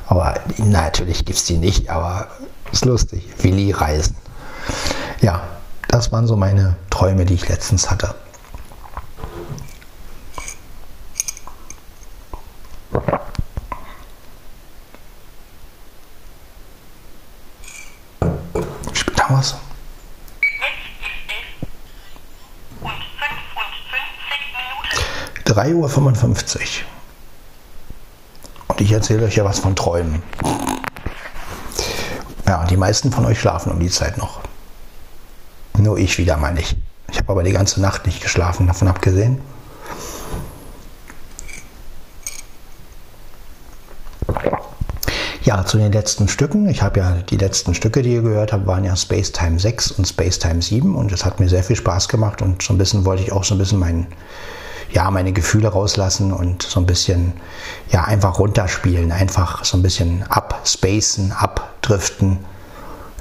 Aber 0.07 0.35
natürlich 0.59 1.25
gibt 1.25 1.39
es 1.39 1.45
die 1.45 1.57
nicht, 1.57 1.89
aber 1.89 2.27
ist 2.73 2.85
lustig. 2.85 3.29
Willi-Reisen. 3.39 4.17
Ja, 5.21 5.43
das 5.89 6.13
waren 6.13 6.27
so 6.27 6.37
meine 6.37 6.77
Träume, 6.91 7.25
die 7.25 7.35
ich 7.35 7.49
letztens 7.49 7.91
hatte. 7.91 8.15
Spielt 18.93 19.19
da 19.19 19.27
was? 19.31 19.57
3.55 25.91 26.57
Uhr. 26.57 26.67
Und 28.69 28.81
ich 28.81 28.93
erzähle 28.93 29.25
euch 29.25 29.37
ja 29.37 29.45
was 29.45 29.59
von 29.59 29.75
Träumen. 29.75 30.23
Ja, 32.47 32.65
die 32.67 32.77
meisten 32.77 33.11
von 33.11 33.27
euch 33.27 33.41
schlafen 33.41 33.73
um 33.73 33.81
die 33.81 33.91
Zeit 33.91 34.17
noch. 34.17 34.41
Nur 35.77 35.99
ich 35.99 36.19
wieder 36.19 36.37
mal 36.37 36.55
nicht. 36.55 36.77
Ich 37.11 37.19
habe 37.19 37.33
aber 37.33 37.43
die 37.43 37.53
ganze 37.53 37.81
Nacht 37.81 38.07
nicht 38.07 38.23
geschlafen, 38.23 38.67
davon 38.67 38.89
abgesehen. 38.89 39.41
Ja, 45.43 45.65
zu 45.65 45.79
den 45.79 45.91
letzten 45.91 46.29
Stücken. 46.29 46.69
Ich 46.69 46.83
habe 46.83 47.01
ja 47.01 47.13
die 47.23 47.37
letzten 47.37 47.75
Stücke, 47.75 48.03
die 48.03 48.13
ihr 48.13 48.23
gehört 48.23 48.53
habt, 48.53 48.67
waren 48.67 48.85
ja 48.85 48.95
Space 48.95 49.33
Time 49.33 49.59
6 49.59 49.93
und 49.93 50.07
Space 50.07 50.39
Time 50.39 50.63
7 50.63 50.95
und 50.95 51.11
es 51.11 51.25
hat 51.25 51.41
mir 51.41 51.49
sehr 51.49 51.65
viel 51.65 51.77
Spaß 51.77 52.09
gemacht 52.09 52.43
und 52.43 52.63
so 52.63 52.73
ein 52.75 52.79
bisschen 52.79 53.05
wollte 53.05 53.23
ich 53.23 53.33
auch 53.33 53.43
so 53.43 53.55
ein 53.55 53.59
bisschen 53.59 53.79
mein, 53.81 54.07
ja, 54.93 55.11
meine 55.11 55.33
Gefühle 55.33 55.69
rauslassen 55.69 56.33
und 56.33 56.63
so 56.63 56.81
ein 56.81 56.87
bisschen 56.87 57.35
ja, 57.91 58.05
einfach 58.05 58.39
runterspielen, 58.39 59.13
einfach 59.13 59.65
so 59.65 59.77
ein 59.77 59.83
bisschen 59.83 60.25
abspacen, 60.25 61.33
abdriften. 61.33 62.39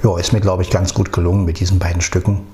Ja, 0.02 0.18
ist 0.18 0.32
mir, 0.32 0.40
glaube 0.40 0.62
ich, 0.62 0.70
ganz 0.70 0.94
gut 0.94 1.12
gelungen 1.12 1.44
mit 1.44 1.60
diesen 1.60 1.78
beiden 1.78 2.00
Stücken. 2.00 2.46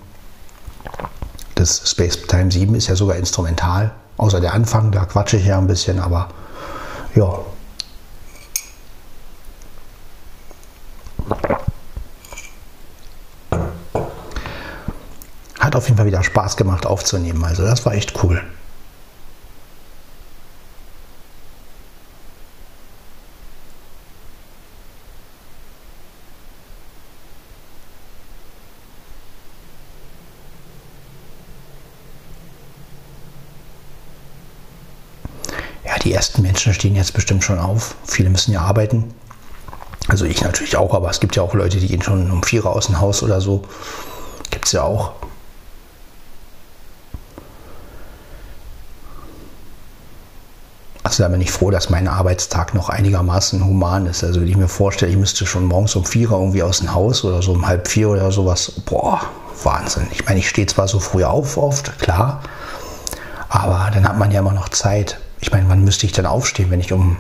Das 1.55 1.91
Space 1.91 2.27
Time 2.27 2.51
7 2.51 2.75
ist 2.75 2.89
ja 2.89 2.97
sogar 2.97 3.17
instrumental, 3.17 3.93
außer 4.19 4.41
der 4.41 4.53
Anfang, 4.53 4.93
da 4.93 5.05
quatsche 5.05 5.39
ich 5.39 5.47
ja 5.47 5.59
ein 5.59 5.67
bisschen, 5.67 6.01
aber 6.01 6.29
ja, 7.15 7.39
Hat 15.67 15.75
auf 15.75 15.87
jeden 15.87 15.97
Fall 15.97 16.07
wieder 16.07 16.23
Spaß 16.23 16.57
gemacht 16.57 16.87
aufzunehmen. 16.87 17.45
Also 17.45 17.65
das 17.65 17.85
war 17.85 17.93
echt 17.93 18.23
cool. 18.23 18.41
Ja, 35.85 35.99
die 35.99 36.13
ersten 36.13 36.43
Menschen 36.57 36.73
stehen 36.73 36.97
jetzt 36.97 37.13
bestimmt 37.13 37.45
schon 37.45 37.59
auf. 37.59 37.97
Viele 38.07 38.31
müssen 38.31 38.51
ja 38.51 38.63
arbeiten. 38.63 39.13
Also 40.09 40.25
ich 40.25 40.41
natürlich 40.41 40.79
auch, 40.79 40.95
aber 40.95 41.11
es 41.11 41.21
gibt 41.21 41.37
ja 41.37 41.43
auch 41.43 41.53
Leute, 41.53 41.77
die 41.77 41.87
gehen 41.87 42.01
schon 42.01 42.31
um 42.31 42.43
vier 42.43 42.65
aus 42.65 42.87
dem 42.87 42.99
Haus 42.99 43.23
oder 43.23 43.43
so. 43.43 43.61
Gibt 44.51 44.65
es 44.65 44.73
ja 44.73 44.83
auch. 44.83 45.13
Also 51.03 51.25
da 51.25 51.29
bin 51.29 51.43
ich 51.43 51.51
froh, 51.51 51.71
dass 51.71 51.91
mein 51.91 52.09
Arbeitstag 52.09 52.73
noch 52.73 52.89
einigermaßen 52.89 53.63
human 53.63 54.07
ist. 54.07 54.25
Also 54.25 54.41
wenn 54.41 54.49
ich 54.49 54.57
mir 54.57 54.69
vorstelle, 54.69 55.13
ich 55.13 55.19
müsste 55.19 55.45
schon 55.45 55.67
morgens 55.67 55.95
um 55.95 56.07
vier 56.07 56.31
irgendwie 56.31 56.63
aus 56.63 56.79
dem 56.79 56.95
Haus 56.95 57.23
oder 57.23 57.43
so 57.43 57.53
um 57.53 57.67
halb 57.67 57.87
vier 57.87 58.09
oder 58.09 58.33
sowas. 58.33 58.73
Boah, 58.87 59.21
Wahnsinn. 59.63 60.07
Ich 60.11 60.25
meine, 60.25 60.39
ich 60.39 60.49
stehe 60.49 60.67
zwar 60.67 60.89
so 60.89 61.01
früh 61.01 61.23
auf 61.23 61.59
oft, 61.59 61.99
klar, 61.99 62.41
aber 63.51 63.91
dann 63.93 64.09
hat 64.09 64.17
man 64.17 64.31
ja 64.31 64.41
immer 64.41 64.55
noch 64.55 64.71
Zeit. 64.71 65.19
Ich 65.47 65.53
meine, 65.53 65.69
wann 65.69 65.85
müsste 65.85 66.07
ich 66.07 66.13
dann 66.13 66.27
aufstehen, 66.27 66.73
wenn 66.73 66.81
ich 66.81 66.93
um 66.93 67.19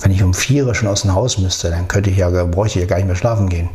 wenn 0.00 0.10
ich 0.10 0.24
um 0.24 0.34
vier 0.34 0.74
schon 0.74 0.88
aus 0.88 1.02
dem 1.02 1.14
Haus 1.14 1.38
müsste, 1.38 1.70
dann 1.70 1.86
könnte 1.86 2.10
ich 2.10 2.16
ja, 2.16 2.28
bräuchte 2.28 2.80
ich 2.80 2.82
ja 2.82 2.88
gar 2.88 2.96
nicht 2.96 3.06
mehr 3.06 3.14
schlafen 3.14 3.48
gehen. 3.48 3.70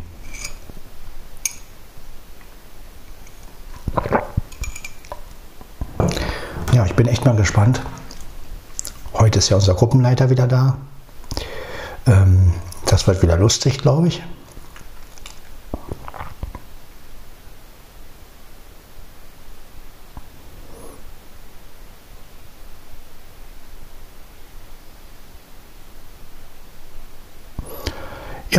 Ja, 6.74 6.86
ich 6.86 6.94
bin 6.94 7.08
echt 7.08 7.24
mal 7.24 7.38
gespannt. 7.38 7.82
Heute 9.14 9.40
ist 9.40 9.48
ja 9.48 9.56
unser 9.56 9.76
Gruppenleiter 9.76 10.30
wieder 10.30 10.46
da. 10.46 10.78
Ähm, 12.06 12.54
das 12.86 13.08
wird 13.08 13.22
wieder 13.22 13.38
lustig, 13.38 13.78
glaube 13.78 14.10
ich. 14.10 14.22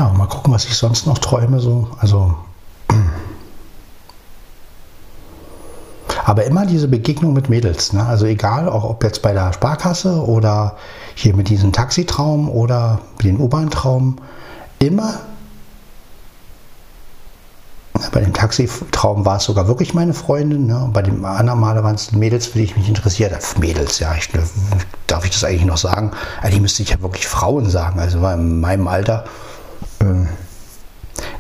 ja, 0.00 0.08
mal 0.08 0.26
gucken, 0.26 0.49
was 0.60 0.66
ich 0.66 0.76
sonst 0.76 1.06
noch 1.06 1.16
träume. 1.16 1.58
So. 1.58 1.88
Also, 1.98 2.34
aber 6.26 6.44
immer 6.44 6.66
diese 6.66 6.86
Begegnung 6.86 7.32
mit 7.32 7.48
Mädels. 7.48 7.94
Ne? 7.94 8.04
Also 8.04 8.26
egal, 8.26 8.68
auch 8.68 8.84
ob 8.84 9.02
jetzt 9.02 9.22
bei 9.22 9.32
der 9.32 9.54
Sparkasse 9.54 10.22
oder 10.22 10.76
hier 11.14 11.34
mit 11.34 11.48
diesem 11.48 11.72
Taxitraum 11.72 12.50
oder 12.50 13.00
den 13.22 13.40
U-Bahn-Traum, 13.40 14.16
immer 14.80 15.20
bei 18.12 18.20
dem 18.20 18.34
Taxitraum 18.34 19.24
war 19.24 19.36
es 19.38 19.44
sogar 19.44 19.66
wirklich 19.66 19.94
meine 19.94 20.12
Freundin. 20.12 20.66
Ne? 20.66 20.90
bei 20.92 21.00
dem 21.00 21.24
anderen 21.24 21.60
Male 21.60 21.82
waren 21.84 21.94
es 21.94 22.12
Mädels, 22.12 22.48
für 22.48 22.58
die 22.58 22.64
ich 22.64 22.76
mich 22.76 22.88
interessiert 22.88 23.32
habe. 23.32 23.42
Mädels, 23.60 23.98
ja, 23.98 24.14
ich, 24.14 24.28
darf 25.06 25.24
ich 25.24 25.30
das 25.30 25.42
eigentlich 25.42 25.64
noch 25.64 25.78
sagen? 25.78 26.10
Eigentlich 26.42 26.60
müsste 26.60 26.82
ich 26.82 26.90
ja 26.90 27.00
wirklich 27.00 27.26
Frauen 27.26 27.70
sagen. 27.70 27.98
Also 27.98 28.18
in 28.26 28.60
meinem 28.60 28.88
Alter 28.88 29.24
äh, 30.00 30.26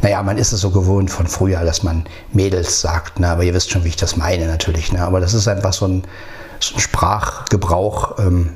naja, 0.02 0.22
man 0.22 0.38
ist 0.38 0.52
es 0.52 0.60
so 0.60 0.70
gewohnt 0.70 1.10
von 1.10 1.26
früher, 1.26 1.64
dass 1.64 1.82
man 1.82 2.04
Mädels 2.32 2.80
sagt, 2.80 3.20
ne? 3.20 3.28
aber 3.28 3.44
ihr 3.44 3.54
wisst 3.54 3.70
schon, 3.70 3.84
wie 3.84 3.88
ich 3.88 3.96
das 3.96 4.16
meine 4.16 4.46
natürlich. 4.46 4.92
Ne? 4.92 5.02
Aber 5.02 5.20
das 5.20 5.34
ist 5.34 5.46
einfach 5.46 5.72
so 5.72 5.86
ein, 5.86 6.04
so 6.58 6.76
ein 6.76 6.80
Sprachgebrauch, 6.80 8.18
ähm, 8.18 8.54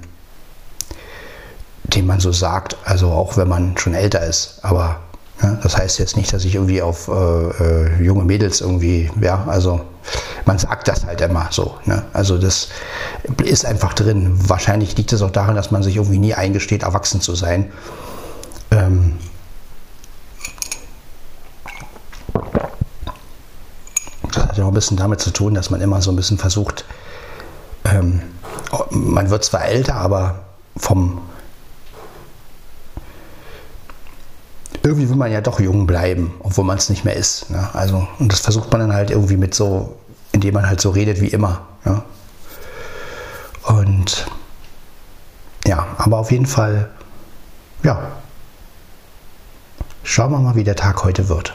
den 1.85 2.07
man 2.07 2.21
so 2.21 2.33
sagt, 2.33 2.77
also 2.85 3.11
auch 3.11 3.37
wenn 3.37 3.49
man 3.49 3.77
schon 3.77 3.95
älter 3.95 4.25
ist. 4.25 4.61
Aber 4.63 5.01
ja, 5.43 5.59
das 5.63 5.77
heißt 5.77 5.99
jetzt 5.99 6.17
nicht, 6.17 6.33
dass 6.33 6.45
ich 6.45 6.55
irgendwie 6.55 6.81
auf 6.81 7.09
äh, 7.09 7.13
äh, 7.13 8.03
junge 8.03 8.25
Mädels 8.25 8.61
irgendwie, 8.61 9.11
ja, 9.21 9.45
also 9.47 9.81
man 10.47 10.59
sagt 10.59 10.89
das 10.89 11.05
halt 11.05 11.21
immer 11.21 11.49
so. 11.51 11.75
Ne? 11.85 12.05
Also 12.13 12.39
das 12.39 12.69
ist 13.43 13.67
einfach 13.67 13.95
drin. 13.95 14.39
Wahrscheinlich 14.49 14.97
liegt 14.97 15.13
es 15.13 15.23
auch 15.23 15.31
daran, 15.31 15.57
dass 15.57 15.71
man 15.71 15.83
sich 15.83 15.97
irgendwie 15.97 16.19
nie 16.19 16.35
eingesteht, 16.35 16.83
erwachsen 16.83 17.21
zu 17.21 17.35
sein. 17.35 17.73
Ähm, 18.71 19.19
hat 24.55 24.59
ja 24.59 24.65
auch 24.65 24.69
ein 24.69 24.75
bisschen 24.75 24.97
damit 24.97 25.21
zu 25.21 25.33
tun, 25.33 25.53
dass 25.55 25.71
man 25.71 25.81
immer 25.81 26.01
so 26.01 26.13
ein 26.13 26.17
bisschen 26.17 26.39
versucht, 26.39 26.85
ähm, 27.85 28.23
man 28.91 29.29
wird 29.31 29.45
zwar 29.45 29.65
älter, 29.65 29.97
aber 29.97 30.45
vom 30.77 31.21
irgendwie 34.85 35.09
will 35.09 35.17
man 35.17 35.33
ja 35.33 35.41
doch 35.41 35.59
jung 35.59 35.87
bleiben, 35.87 36.35
obwohl 36.41 36.65
man 36.65 36.77
es 36.77 36.89
nicht 36.89 37.05
mehr 37.05 37.17
ist. 37.17 37.51
Ne? 37.51 37.69
Also, 37.73 38.07
und 38.19 38.31
das 38.31 38.41
versucht 38.41 38.71
man 38.71 38.81
dann 38.81 38.93
halt 38.93 39.11
irgendwie 39.11 39.37
mit 39.37 39.55
so, 39.55 39.97
indem 40.31 40.55
man 40.55 40.69
halt 40.69 40.81
so 40.81 40.91
redet 40.91 41.21
wie 41.21 41.29
immer. 41.29 41.63
Ne? 41.85 42.03
Und 43.63 44.27
ja, 45.67 45.87
aber 45.97 46.19
auf 46.19 46.31
jeden 46.31 46.47
Fall, 46.47 46.91
ja, 47.83 47.99
schauen 50.03 50.31
wir 50.31 50.39
mal, 50.39 50.55
wie 50.55 50.65
der 50.65 50.77
Tag 50.77 51.03
heute 51.03 51.29
wird 51.29 51.55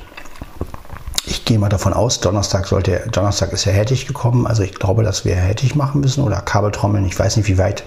ich 1.30 1.46
gehe 1.46 1.60
mal 1.60 1.70
davon 1.70 1.94
aus, 1.94 2.20
Donnerstag 2.20 2.66
sollte, 2.66 3.08
Donnerstag 3.12 3.54
ist 3.54 3.66
ja 3.66 3.72
Hettich 3.72 4.08
gekommen, 4.08 4.48
also 4.48 4.64
ich 4.64 4.74
glaube, 4.74 5.04
dass 5.04 5.26
wir 5.26 5.36
Hettich 5.36 5.76
machen 5.76 6.02
müssen 6.02 6.24
oder 6.24 6.42
Kabeltrommeln. 6.42 7.06
Ich 7.06 7.18
weiß 7.18 7.38
nicht, 7.38 7.48
wie 7.48 7.60
weit 7.60 7.84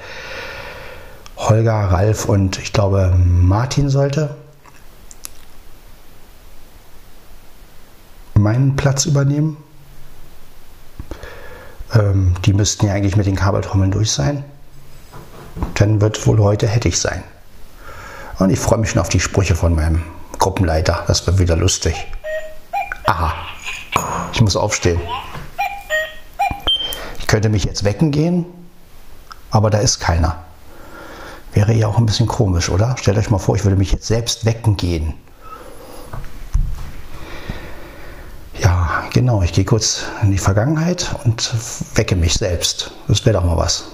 Holger, 1.37 1.75
Ralf 1.75 2.27
und 2.27 2.59
ich 2.59 2.73
glaube 2.73 3.13
Martin 3.17 3.89
sollte 3.89 4.37
meinen 8.35 8.77
Platz 8.77 9.07
übernehmen. 9.07 9.57
Ähm, 11.95 12.35
die 12.45 12.53
müssten 12.53 12.87
ja 12.87 12.95
eigentlich 12.95 13.17
mit 13.17 13.27
den 13.27 13.37
Kabeltrommeln 13.37 13.91
durch 13.91 14.13
sein. 14.13 14.45
Dann 15.75 16.01
wird 16.01 16.27
wohl 16.29 16.39
heute 16.39 16.69
Hettich 16.69 16.99
sein. 16.99 17.25
Und 18.39 18.51
ich 18.51 18.59
freue 18.61 18.79
mich 18.79 18.91
schon 18.91 19.01
auf 19.01 19.09
die 19.09 19.21
Sprüche 19.21 19.57
von 19.57 19.75
meinem 19.75 20.03
Gruppenleiter. 20.39 21.05
Das 21.09 21.27
wird 21.27 21.39
wieder 21.39 21.57
lustig. 21.57 21.95
Aha, 23.05 23.35
ich 24.33 24.41
muss 24.41 24.57
aufstehen. 24.57 25.01
Ich 27.19 27.27
könnte 27.27 27.49
mich 27.49 27.65
jetzt 27.65 27.85
wecken 27.85 28.11
gehen, 28.11 28.47
aber 29.51 29.71
da 29.71 29.79
ist 29.79 29.99
keiner. 29.99 30.45
Wäre 31.53 31.73
ja 31.75 31.87
auch 31.87 31.99
ein 31.99 32.07
bisschen 32.07 32.27
komisch, 32.27 32.71
oder? 32.71 32.97
Stellt 32.97 33.19
euch 33.19 33.31
mal 33.31 33.38
vor, 33.38 33.57
ich 33.57 33.65
würde 33.65 33.77
mich 33.77 33.93
jetzt 33.93 34.07
selbst 34.07 34.45
wecken 34.45 34.77
gehen. 34.77 35.15
Ja, 38.59 39.05
genau, 39.12 39.43
ich 39.43 39.53
gehe 39.53 39.65
kurz 39.65 40.05
in 40.23 40.31
die 40.31 40.38
Vergangenheit 40.38 41.15
und 41.25 41.53
wecke 41.97 42.17
mich 42.17 42.35
selbst. 42.35 42.93
Das 43.09 43.25
wäre 43.27 43.38
doch 43.38 43.45
mal 43.45 43.57
was. 43.57 43.85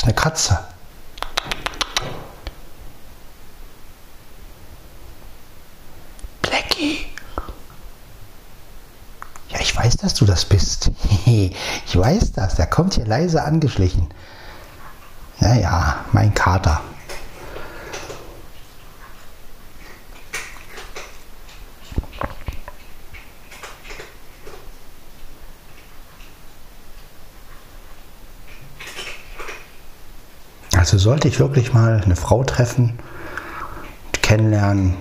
Ist 0.00 0.04
eine 0.04 0.14
Katze. 0.14 0.58
Blackie. 6.40 7.04
Ja, 9.50 9.60
ich 9.60 9.76
weiß, 9.76 9.98
dass 9.98 10.14
du 10.14 10.24
das 10.24 10.46
bist. 10.46 10.90
ich 11.26 11.54
weiß 11.94 12.32
das. 12.32 12.54
Der 12.54 12.66
kommt 12.66 12.94
hier 12.94 13.04
leise 13.04 13.44
angeschlichen. 13.44 14.08
Naja, 15.38 16.02
mein 16.12 16.32
Kater. 16.32 16.80
Sollte 31.00 31.28
ich 31.28 31.40
wirklich 31.40 31.72
mal 31.72 32.00
eine 32.04 32.14
Frau 32.14 32.44
treffen, 32.44 32.98
kennenlernen, 34.22 34.96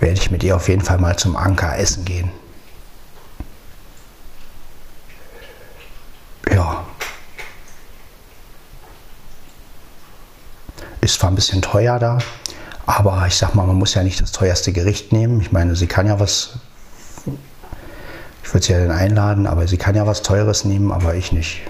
werde 0.00 0.14
ich 0.14 0.30
mit 0.30 0.42
ihr 0.42 0.56
auf 0.56 0.68
jeden 0.68 0.82
Fall 0.82 0.98
mal 0.98 1.16
zum 1.16 1.36
Anker 1.36 1.78
essen 1.78 2.04
gehen. 2.04 2.30
Ja. 6.52 6.84
Ist 11.00 11.20
zwar 11.20 11.30
ein 11.30 11.36
bisschen 11.36 11.62
teuer 11.62 11.98
da, 11.98 12.18
aber 12.84 13.24
ich 13.26 13.36
sag 13.36 13.54
mal, 13.54 13.66
man 13.66 13.76
muss 13.76 13.94
ja 13.94 14.02
nicht 14.02 14.20
das 14.20 14.32
teuerste 14.32 14.72
Gericht 14.72 15.12
nehmen. 15.12 15.40
Ich 15.40 15.52
meine, 15.52 15.76
sie 15.76 15.86
kann 15.86 16.06
ja 16.06 16.18
was. 16.18 16.58
Ich 18.44 18.52
würde 18.52 18.66
sie 18.66 18.72
ja 18.72 18.80
dann 18.80 18.90
einladen, 18.90 19.46
aber 19.46 19.66
sie 19.68 19.78
kann 19.78 19.94
ja 19.94 20.06
was 20.06 20.22
Teures 20.22 20.64
nehmen, 20.64 20.90
aber 20.90 21.14
ich 21.14 21.32
nicht. 21.32 21.62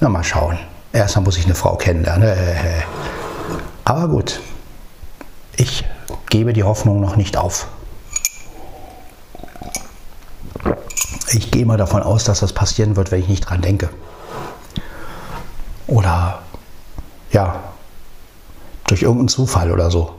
Na, 0.00 0.08
mal 0.08 0.22
schauen. 0.22 0.58
Erstmal 0.92 1.24
muss 1.24 1.36
ich 1.38 1.44
eine 1.44 1.54
Frau 1.54 1.76
kennenlernen. 1.76 2.36
Aber 3.84 4.08
gut, 4.08 4.40
ich 5.56 5.84
gebe 6.30 6.52
die 6.52 6.62
Hoffnung 6.62 7.00
noch 7.00 7.16
nicht 7.16 7.36
auf. 7.36 7.68
Ich 11.32 11.50
gehe 11.50 11.66
mal 11.66 11.76
davon 11.76 12.02
aus, 12.02 12.24
dass 12.24 12.40
das 12.40 12.52
passieren 12.52 12.96
wird, 12.96 13.10
wenn 13.10 13.20
ich 13.20 13.28
nicht 13.28 13.48
dran 13.48 13.60
denke. 13.60 13.90
Oder 15.86 16.42
ja, 17.32 17.60
durch 18.86 19.02
irgendeinen 19.02 19.28
Zufall 19.28 19.72
oder 19.72 19.90
so. 19.90 20.14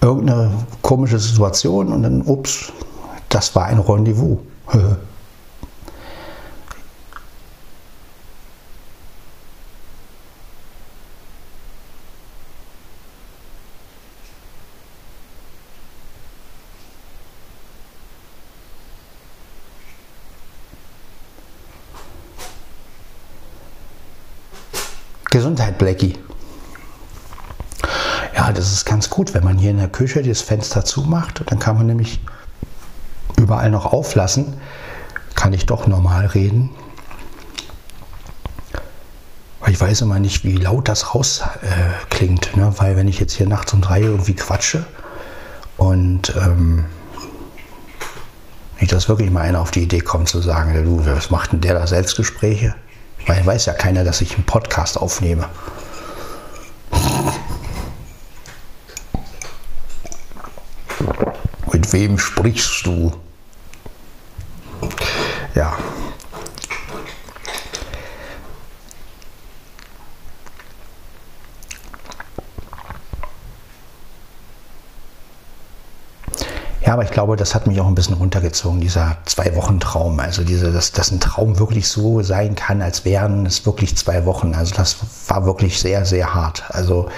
Irgendeine 0.00 0.50
komische 0.82 1.18
Situation 1.18 1.92
und 1.92 2.02
dann, 2.02 2.22
ups, 2.22 2.72
das 3.28 3.54
war 3.54 3.66
ein 3.66 3.78
Rendezvous. 3.78 4.38
Blackie. 25.90 26.14
Ja, 28.36 28.52
das 28.52 28.70
ist 28.72 28.84
ganz 28.84 29.10
gut, 29.10 29.34
wenn 29.34 29.42
man 29.42 29.58
hier 29.58 29.72
in 29.72 29.78
der 29.78 29.88
Küche 29.88 30.22
das 30.22 30.40
Fenster 30.40 30.84
zumacht. 30.84 31.42
Dann 31.46 31.58
kann 31.58 31.76
man 31.76 31.86
nämlich 31.88 32.20
überall 33.36 33.70
noch 33.70 33.86
auflassen. 33.86 34.54
Kann 35.34 35.52
ich 35.52 35.66
doch 35.66 35.88
normal 35.88 36.26
reden. 36.26 36.70
Ich 39.66 39.80
weiß 39.80 40.02
immer 40.02 40.20
nicht, 40.20 40.44
wie 40.44 40.56
laut 40.56 40.88
das 40.88 41.12
rausklingt. 41.12 42.54
Äh, 42.54 42.56
ne? 42.56 42.72
Weil 42.76 42.96
wenn 42.96 43.08
ich 43.08 43.18
jetzt 43.18 43.32
hier 43.32 43.48
nachts 43.48 43.72
um 43.72 43.80
drei 43.80 44.02
irgendwie 44.02 44.34
quatsche 44.34 44.86
und 45.76 46.32
ähm, 46.36 46.84
nicht, 48.78 48.92
dass 48.92 49.08
wirklich 49.08 49.32
mal 49.32 49.40
einer 49.40 49.60
auf 49.60 49.72
die 49.72 49.82
Idee 49.82 50.00
kommt 50.00 50.28
zu 50.28 50.40
sagen, 50.40 50.72
du, 50.84 51.04
was 51.04 51.30
macht 51.30 51.50
denn 51.50 51.60
der 51.60 51.74
da 51.74 51.86
Selbstgespräche? 51.88 52.76
Weil 53.26 53.44
weiß 53.44 53.66
ja 53.66 53.72
keiner, 53.74 54.04
dass 54.04 54.20
ich 54.20 54.34
einen 54.34 54.44
Podcast 54.44 54.98
aufnehme. 54.98 55.46
Wem 61.90 62.18
sprichst 62.18 62.86
du? 62.86 63.12
Ja. 65.54 65.76
Ja, 76.90 76.94
aber 76.94 77.04
ich 77.04 77.10
glaube, 77.10 77.36
das 77.36 77.54
hat 77.54 77.66
mich 77.66 77.80
auch 77.80 77.86
ein 77.86 77.94
bisschen 77.94 78.14
runtergezogen, 78.14 78.80
dieser 78.80 79.18
Zwei-Wochen-Traum. 79.24 80.18
Also 80.18 80.42
diese, 80.42 80.72
dass, 80.72 80.92
dass 80.92 81.10
ein 81.10 81.20
Traum 81.20 81.58
wirklich 81.58 81.86
so 81.86 82.22
sein 82.22 82.54
kann, 82.56 82.82
als 82.82 83.04
wären 83.04 83.46
es 83.46 83.64
wirklich 83.66 83.96
zwei 83.96 84.24
Wochen. 84.24 84.54
Also 84.54 84.74
das 84.74 84.96
war 85.28 85.44
wirklich 85.44 85.78
sehr, 85.78 86.04
sehr 86.04 86.34
hart. 86.34 86.64
Also 86.68 87.08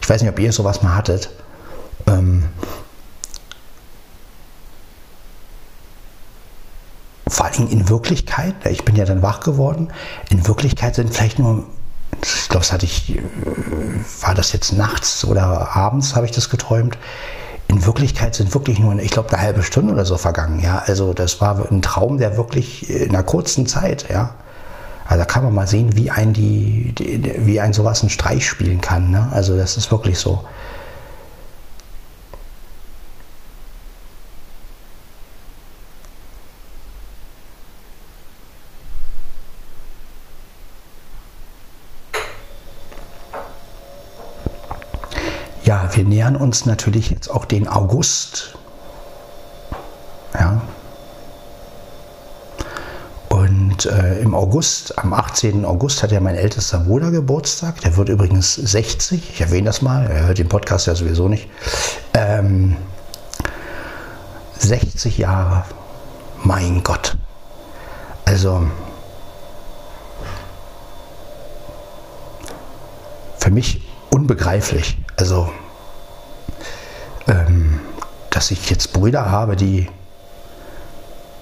ich 0.00 0.08
weiß 0.08 0.22
nicht, 0.22 0.30
ob 0.30 0.38
ihr 0.38 0.52
sowas 0.52 0.82
mal 0.82 0.94
hattet. 0.94 1.30
Ähm, 2.06 2.44
vor 7.28 7.46
allem 7.46 7.61
in 7.72 7.88
Wirklichkeit, 7.88 8.54
ich 8.70 8.84
bin 8.84 8.96
ja 8.96 9.04
dann 9.04 9.22
wach 9.22 9.40
geworden, 9.40 9.88
in 10.28 10.46
Wirklichkeit 10.46 10.94
sind 10.94 11.12
vielleicht 11.12 11.38
nur, 11.38 11.64
ich 12.22 12.48
glaube, 12.48 12.64
das 12.64 12.72
hatte 12.72 12.84
ich, 12.84 13.16
äh, 13.16 13.22
war 14.20 14.34
das 14.34 14.52
jetzt 14.52 14.72
nachts 14.74 15.24
oder 15.24 15.74
abends, 15.74 16.14
habe 16.14 16.26
ich 16.26 16.32
das 16.32 16.50
geträumt, 16.50 16.98
in 17.68 17.86
Wirklichkeit 17.86 18.34
sind 18.34 18.52
wirklich 18.52 18.78
nur, 18.78 18.98
ich 18.98 19.10
glaube, 19.10 19.32
eine 19.32 19.40
halbe 19.40 19.62
Stunde 19.62 19.94
oder 19.94 20.04
so 20.04 20.18
vergangen. 20.18 20.60
Ja, 20.60 20.82
also 20.86 21.14
das 21.14 21.40
war 21.40 21.70
ein 21.70 21.80
Traum, 21.80 22.18
der 22.18 22.36
wirklich 22.36 22.90
in 22.90 23.08
einer 23.08 23.22
kurzen 23.22 23.66
Zeit, 23.66 24.10
ja. 24.10 24.34
Also 25.06 25.20
da 25.20 25.24
kann 25.24 25.42
man 25.42 25.54
mal 25.54 25.66
sehen, 25.66 25.96
wie 25.96 26.10
ein 26.10 26.32
die, 26.32 26.94
die 26.96 27.46
wie 27.46 27.60
ein 27.60 27.72
sowas 27.72 28.02
einen 28.02 28.10
Streich 28.10 28.46
spielen 28.46 28.80
kann. 28.80 29.10
Ne? 29.10 29.28
Also 29.32 29.56
das 29.56 29.76
ist 29.76 29.90
wirklich 29.90 30.18
so. 30.18 30.44
Nähern 46.32 46.36
uns 46.36 46.66
natürlich 46.66 47.10
jetzt 47.10 47.28
auch 47.28 47.44
den 47.44 47.68
August. 47.68 48.56
Ja. 50.34 50.62
Und 53.28 53.86
äh, 53.86 54.20
im 54.20 54.34
August, 54.34 54.98
am 54.98 55.12
18. 55.12 55.64
August 55.64 56.02
hat 56.02 56.12
ja 56.12 56.20
mein 56.20 56.36
ältester 56.36 56.80
Bruder 56.80 57.10
Geburtstag. 57.10 57.80
Der 57.80 57.96
wird 57.96 58.08
übrigens 58.08 58.54
60. 58.54 59.30
Ich 59.30 59.40
erwähne 59.40 59.66
das 59.66 59.82
mal. 59.82 60.06
Er 60.06 60.26
hört 60.26 60.38
den 60.38 60.48
Podcast 60.48 60.86
ja 60.86 60.94
sowieso 60.94 61.28
nicht. 61.28 61.48
Ähm, 62.14 62.76
60 64.58 65.18
Jahre. 65.18 65.64
Mein 66.44 66.82
Gott. 66.82 67.16
Also, 68.24 68.66
für 73.38 73.50
mich 73.50 73.82
unbegreiflich. 74.10 74.98
Also, 75.16 75.50
dass 78.42 78.50
ich 78.50 78.70
jetzt 78.70 78.92
Brüder 78.92 79.30
habe, 79.30 79.54
die 79.54 79.86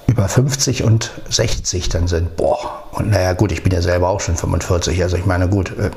über 0.06 0.28
50 0.28 0.84
und 0.84 1.12
60 1.30 1.88
dann 1.88 2.08
sind. 2.08 2.36
Boah, 2.36 2.82
und 2.92 3.08
naja, 3.08 3.32
gut, 3.32 3.52
ich 3.52 3.62
bin 3.62 3.72
ja 3.72 3.80
selber 3.80 4.10
auch 4.10 4.20
schon 4.20 4.36
45, 4.36 5.02
also 5.02 5.16
ich 5.16 5.24
meine, 5.24 5.48
gut, 5.48 5.72
äh, 5.78 5.90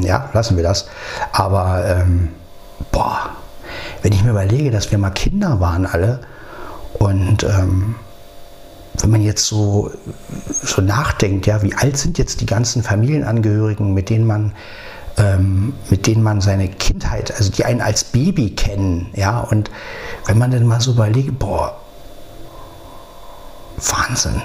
ja, 0.04 0.30
lassen 0.32 0.56
wir 0.56 0.64
das. 0.64 0.88
Aber, 1.30 1.84
ähm, 1.86 2.30
boah, 2.90 3.30
wenn 4.02 4.12
ich 4.12 4.24
mir 4.24 4.30
überlege, 4.30 4.72
dass 4.72 4.90
wir 4.90 4.98
mal 4.98 5.10
Kinder 5.10 5.60
waren 5.60 5.86
alle 5.86 6.18
und 6.94 7.44
ähm, 7.44 7.94
wenn 8.98 9.10
man 9.10 9.22
jetzt 9.22 9.46
so, 9.46 9.92
so 10.48 10.82
nachdenkt, 10.82 11.46
ja, 11.46 11.62
wie 11.62 11.72
alt 11.72 11.96
sind 11.96 12.18
jetzt 12.18 12.40
die 12.40 12.46
ganzen 12.46 12.82
Familienangehörigen, 12.82 13.94
mit 13.94 14.10
denen 14.10 14.26
man 14.26 14.54
ähm, 15.18 15.74
mit 15.90 16.06
denen 16.06 16.22
man 16.22 16.40
seine 16.40 16.68
Kindheit, 16.68 17.34
also 17.36 17.50
die 17.50 17.64
einen 17.64 17.80
als 17.80 18.04
Baby 18.04 18.50
kennen, 18.50 19.10
ja, 19.14 19.40
und 19.40 19.70
wenn 20.26 20.38
man 20.38 20.50
dann 20.50 20.66
mal 20.66 20.80
so 20.80 20.92
überlegt, 20.92 21.38
boah, 21.38 21.76
Wahnsinn. 23.76 24.42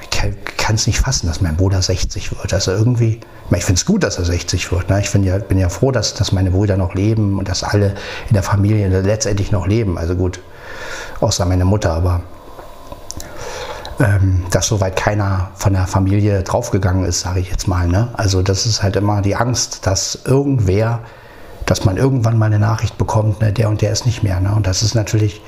Ich 0.00 0.10
kann 0.56 0.74
es 0.74 0.86
nicht 0.86 0.98
fassen, 0.98 1.26
dass 1.26 1.40
mein 1.40 1.56
Bruder 1.56 1.80
60 1.80 2.36
wird. 2.36 2.52
Also 2.52 2.72
irgendwie, 2.72 3.20
ich 3.50 3.64
finde 3.64 3.78
es 3.78 3.86
gut, 3.86 4.02
dass 4.02 4.18
er 4.18 4.24
60 4.24 4.70
wird. 4.70 4.90
Ne? 4.90 5.00
Ich 5.00 5.12
ja, 5.12 5.38
bin 5.38 5.58
ja 5.58 5.68
froh, 5.68 5.90
dass, 5.90 6.14
dass 6.14 6.32
meine 6.32 6.50
Brüder 6.50 6.76
noch 6.76 6.94
leben 6.94 7.38
und 7.38 7.48
dass 7.48 7.62
alle 7.62 7.94
in 8.28 8.34
der 8.34 8.42
Familie 8.42 8.88
letztendlich 9.00 9.50
noch 9.50 9.66
leben. 9.66 9.98
Also 9.98 10.14
gut, 10.14 10.40
außer 11.20 11.46
meine 11.46 11.64
Mutter, 11.64 11.92
aber 11.92 12.22
ähm, 14.00 14.44
dass 14.50 14.66
soweit 14.66 14.96
keiner 14.96 15.50
von 15.54 15.72
der 15.72 15.86
Familie 15.86 16.42
draufgegangen 16.42 17.04
ist, 17.04 17.20
sage 17.20 17.40
ich 17.40 17.50
jetzt 17.50 17.68
mal. 17.68 17.86
Ne? 17.86 18.08
Also 18.14 18.42
das 18.42 18.66
ist 18.66 18.82
halt 18.82 18.96
immer 18.96 19.22
die 19.22 19.36
Angst, 19.36 19.86
dass 19.86 20.20
irgendwer 20.24 21.00
dass 21.70 21.84
man 21.84 21.96
irgendwann 21.96 22.36
mal 22.36 22.46
eine 22.46 22.58
Nachricht 22.58 22.98
bekommt, 22.98 23.40
ne, 23.40 23.52
der 23.52 23.68
und 23.68 23.80
der 23.80 23.92
ist 23.92 24.04
nicht 24.04 24.24
mehr. 24.24 24.40
Ne? 24.40 24.52
Und 24.52 24.66
das 24.66 24.82
ist 24.82 24.96
natürlich, 24.96 25.40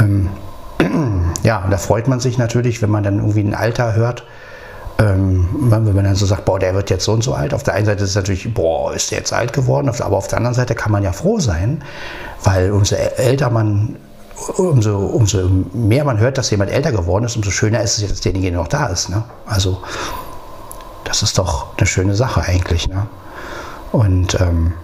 ähm, 0.00 0.30
ja, 1.42 1.62
und 1.62 1.70
da 1.70 1.76
freut 1.76 2.08
man 2.08 2.18
sich 2.18 2.38
natürlich, 2.38 2.80
wenn 2.80 2.90
man 2.90 3.02
dann 3.02 3.18
irgendwie 3.18 3.42
ein 3.42 3.54
Alter 3.54 3.94
hört, 3.94 4.24
ähm, 4.98 5.46
wenn 5.52 5.84
man 5.94 6.04
dann 6.04 6.14
so 6.14 6.24
sagt, 6.24 6.46
boah, 6.46 6.58
der 6.58 6.74
wird 6.74 6.88
jetzt 6.88 7.04
so 7.04 7.12
und 7.12 7.22
so 7.22 7.34
alt. 7.34 7.52
Auf 7.52 7.62
der 7.62 7.74
einen 7.74 7.84
Seite 7.84 8.04
ist 8.04 8.10
es 8.10 8.16
natürlich, 8.16 8.54
boah, 8.54 8.94
ist 8.94 9.10
der 9.10 9.18
jetzt 9.18 9.34
alt 9.34 9.52
geworden, 9.52 9.88
aber 9.88 10.16
auf 10.16 10.28
der 10.28 10.38
anderen 10.38 10.54
Seite 10.54 10.74
kann 10.74 10.90
man 10.90 11.02
ja 11.02 11.12
froh 11.12 11.38
sein, 11.38 11.84
weil 12.42 12.70
umso 12.70 12.94
älter 12.94 13.50
man, 13.50 13.96
umso, 14.56 14.98
umso 14.98 15.48
mehr 15.72 16.04
man 16.04 16.18
hört, 16.18 16.38
dass 16.38 16.50
jemand 16.50 16.70
älter 16.70 16.92
geworden 16.92 17.24
ist, 17.24 17.36
umso 17.36 17.50
schöner 17.50 17.82
ist 17.82 17.98
es, 17.98 18.08
dass 18.08 18.20
derjenige 18.20 18.54
noch 18.54 18.68
da 18.68 18.86
ist. 18.86 19.08
Ne? 19.08 19.22
Also 19.46 19.82
das 21.04 21.22
ist 21.22 21.38
doch 21.38 21.76
eine 21.76 21.86
schöne 21.86 22.14
Sache 22.14 22.42
eigentlich. 22.42 22.88
Ne? 22.88 23.06
Und 23.92 24.40
ähm, 24.40 24.74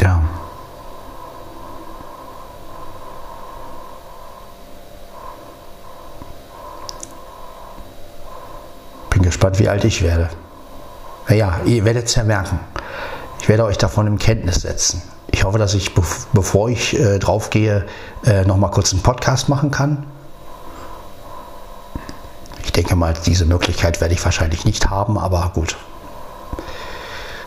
ja. 0.00 0.22
Bin 9.10 9.22
gespannt, 9.22 9.58
wie 9.58 9.68
alt 9.68 9.84
ich 9.84 10.02
werde. 10.02 10.30
Naja, 11.28 11.60
ihr 11.64 11.84
werdet 11.84 12.06
es 12.06 12.14
ja 12.14 12.24
merken. 12.24 12.58
Ich 13.40 13.48
werde 13.48 13.64
euch 13.64 13.78
davon 13.78 14.06
in 14.06 14.18
Kenntnis 14.18 14.62
setzen. 14.62 15.02
Ich 15.44 15.46
hoffe, 15.46 15.58
dass 15.58 15.74
ich, 15.74 15.92
bevor 16.32 16.70
ich 16.70 16.98
äh, 16.98 17.18
drauf 17.18 17.50
gehe, 17.50 17.84
äh, 18.24 18.44
noch 18.46 18.56
mal 18.56 18.70
kurz 18.70 18.92
einen 18.92 19.02
Podcast 19.02 19.50
machen 19.50 19.70
kann 19.70 20.06
denke 22.76 22.96
mal, 22.96 23.14
diese 23.24 23.44
Möglichkeit 23.44 24.00
werde 24.00 24.14
ich 24.14 24.24
wahrscheinlich 24.24 24.64
nicht 24.64 24.90
haben, 24.90 25.18
aber 25.18 25.52
gut. 25.54 25.76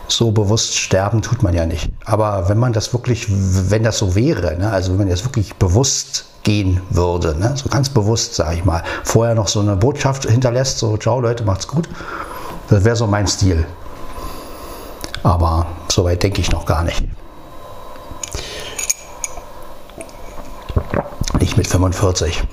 So 0.06 0.30
bewusst 0.30 0.76
sterben 0.76 1.20
tut 1.20 1.42
man 1.42 1.52
ja 1.52 1.66
nicht. 1.66 1.90
Aber 2.06 2.48
wenn 2.48 2.58
man 2.58 2.72
das 2.72 2.94
wirklich, 2.94 3.26
wenn 3.28 3.82
das 3.82 3.98
so 3.98 4.14
wäre, 4.14 4.56
ne, 4.56 4.70
also 4.70 4.92
wenn 4.92 4.98
man 4.98 5.08
jetzt 5.08 5.24
wirklich 5.24 5.54
bewusst 5.56 6.24
gehen 6.44 6.80
würde, 6.88 7.38
ne, 7.38 7.52
so 7.56 7.68
ganz 7.68 7.90
bewusst, 7.90 8.34
sage 8.34 8.56
ich 8.56 8.64
mal, 8.64 8.82
vorher 9.04 9.34
noch 9.34 9.48
so 9.48 9.60
eine 9.60 9.76
Botschaft 9.76 10.24
hinterlässt, 10.24 10.78
so, 10.78 10.96
ciao 10.96 11.20
Leute, 11.20 11.44
macht's 11.44 11.68
gut, 11.68 11.88
das 12.70 12.84
wäre 12.84 12.96
so 12.96 13.06
mein 13.06 13.26
Stil. 13.26 13.66
Aber 15.22 15.66
so 15.88 16.04
weit 16.04 16.22
denke 16.22 16.40
ich 16.40 16.50
noch 16.50 16.64
gar 16.64 16.84
nicht. 16.84 17.04
Nicht 21.38 21.47
mit 21.58 21.66
45. 21.66 22.44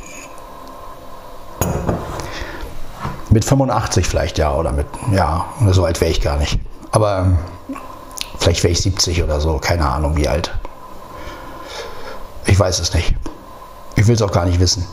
Mit 3.30 3.46
85 3.46 4.08
vielleicht, 4.08 4.38
ja, 4.40 4.54
oder 4.56 4.72
mit, 4.72 4.88
ja, 5.12 5.46
so 5.70 5.86
alt 5.86 6.02
wäre 6.02 6.10
ich 6.10 6.22
gar 6.22 6.38
nicht. 6.38 6.60
Aber 6.92 7.20
ähm, 7.20 7.38
vielleicht 8.40 8.64
wäre 8.64 8.72
ich 8.72 8.82
70 8.82 9.24
oder 9.24 9.40
so, 9.40 9.60
keine 9.60 9.88
Ahnung 9.88 10.18
wie 10.18 10.28
alt. 10.28 10.52
Ich 12.48 12.60
weiß 12.60 12.80
es 12.80 12.94
nicht. 12.96 13.16
Ich 13.96 14.08
will 14.08 14.16
es 14.16 14.22
auch 14.24 14.32
gar 14.32 14.46
nicht 14.46 14.60
wissen. 14.60 14.86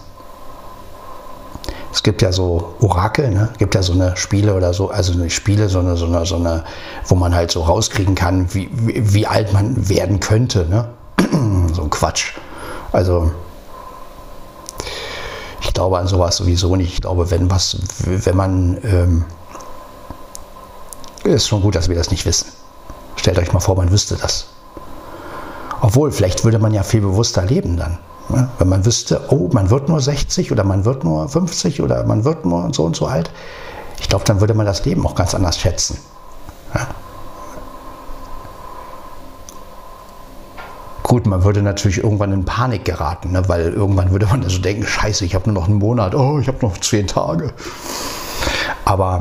Es 1.90 2.02
gibt 2.02 2.20
ja 2.20 2.32
so 2.32 2.74
Orakel, 2.80 3.30
ne? 3.30 3.48
Es 3.52 3.58
gibt 3.58 3.74
ja 3.74 3.82
so 3.82 3.94
eine 3.94 4.16
Spiele 4.16 4.54
oder 4.54 4.74
so, 4.74 4.90
also 4.90 5.12
eine 5.12 5.30
Spiele, 5.30 5.68
so 5.70 5.78
eine, 5.78 5.96
so 5.96 6.06
eine, 6.06 6.26
so 6.26 6.36
eine, 6.36 6.64
wo 7.06 7.14
man 7.14 7.34
halt 7.34 7.50
so 7.50 7.62
rauskriegen 7.62 8.14
kann, 8.14 8.52
wie, 8.52 8.68
wie, 8.72 9.14
wie 9.14 9.26
alt 9.26 9.52
man 9.54 9.88
werden 9.88 10.20
könnte, 10.20 10.66
ne? 10.66 10.90
so 11.72 11.82
ein 11.82 11.90
Quatsch. 11.90 12.34
Also 12.92 13.30
ich 15.62 15.72
glaube 15.72 15.98
an 15.98 16.08
sowas 16.08 16.36
sowieso 16.36 16.76
nicht. 16.76 16.92
Ich 16.92 17.00
glaube, 17.00 17.30
wenn 17.30 17.50
was, 17.50 17.76
wenn 18.04 18.36
man, 18.36 18.78
ähm, 18.82 19.24
ist 21.24 21.46
schon 21.46 21.62
gut, 21.62 21.76
dass 21.76 21.88
wir 21.88 21.96
das 21.96 22.10
nicht 22.10 22.26
wissen. 22.26 22.48
Stellt 23.16 23.38
euch 23.38 23.52
mal 23.52 23.60
vor, 23.60 23.76
man 23.76 23.90
wüsste 23.90 24.16
das. 24.16 24.46
Obwohl, 25.80 26.10
vielleicht 26.10 26.44
würde 26.44 26.58
man 26.58 26.74
ja 26.74 26.82
viel 26.82 27.00
bewusster 27.00 27.44
leben 27.44 27.76
dann. 27.76 27.98
Ne? 28.28 28.48
Wenn 28.58 28.68
man 28.68 28.84
wüsste, 28.84 29.20
oh, 29.28 29.48
man 29.52 29.70
wird 29.70 29.88
nur 29.88 30.00
60 30.00 30.50
oder 30.50 30.64
man 30.64 30.84
wird 30.84 31.04
nur 31.04 31.28
50 31.28 31.80
oder 31.80 32.04
man 32.04 32.24
wird 32.24 32.44
nur 32.44 32.72
so 32.74 32.84
und 32.84 32.96
so 32.96 33.06
alt. 33.06 33.30
Ich 34.00 34.08
glaube, 34.08 34.24
dann 34.24 34.40
würde 34.40 34.54
man 34.54 34.66
das 34.66 34.84
Leben 34.84 35.06
auch 35.06 35.14
ganz 35.14 35.34
anders 35.34 35.58
schätzen. 35.58 35.98
Ja? 36.74 36.88
Gut, 41.12 41.26
man 41.26 41.44
würde 41.44 41.60
natürlich 41.60 41.98
irgendwann 41.98 42.32
in 42.32 42.46
Panik 42.46 42.86
geraten, 42.86 43.32
ne? 43.32 43.46
weil 43.46 43.74
irgendwann 43.74 44.12
würde 44.12 44.24
man 44.24 44.42
also 44.42 44.58
denken, 44.58 44.86
scheiße, 44.86 45.26
ich 45.26 45.34
habe 45.34 45.50
nur 45.50 45.60
noch 45.60 45.68
einen 45.68 45.78
Monat, 45.78 46.14
oh, 46.14 46.38
ich 46.38 46.48
habe 46.48 46.56
noch 46.62 46.78
zehn 46.78 47.06
Tage. 47.06 47.52
Aber 48.86 49.20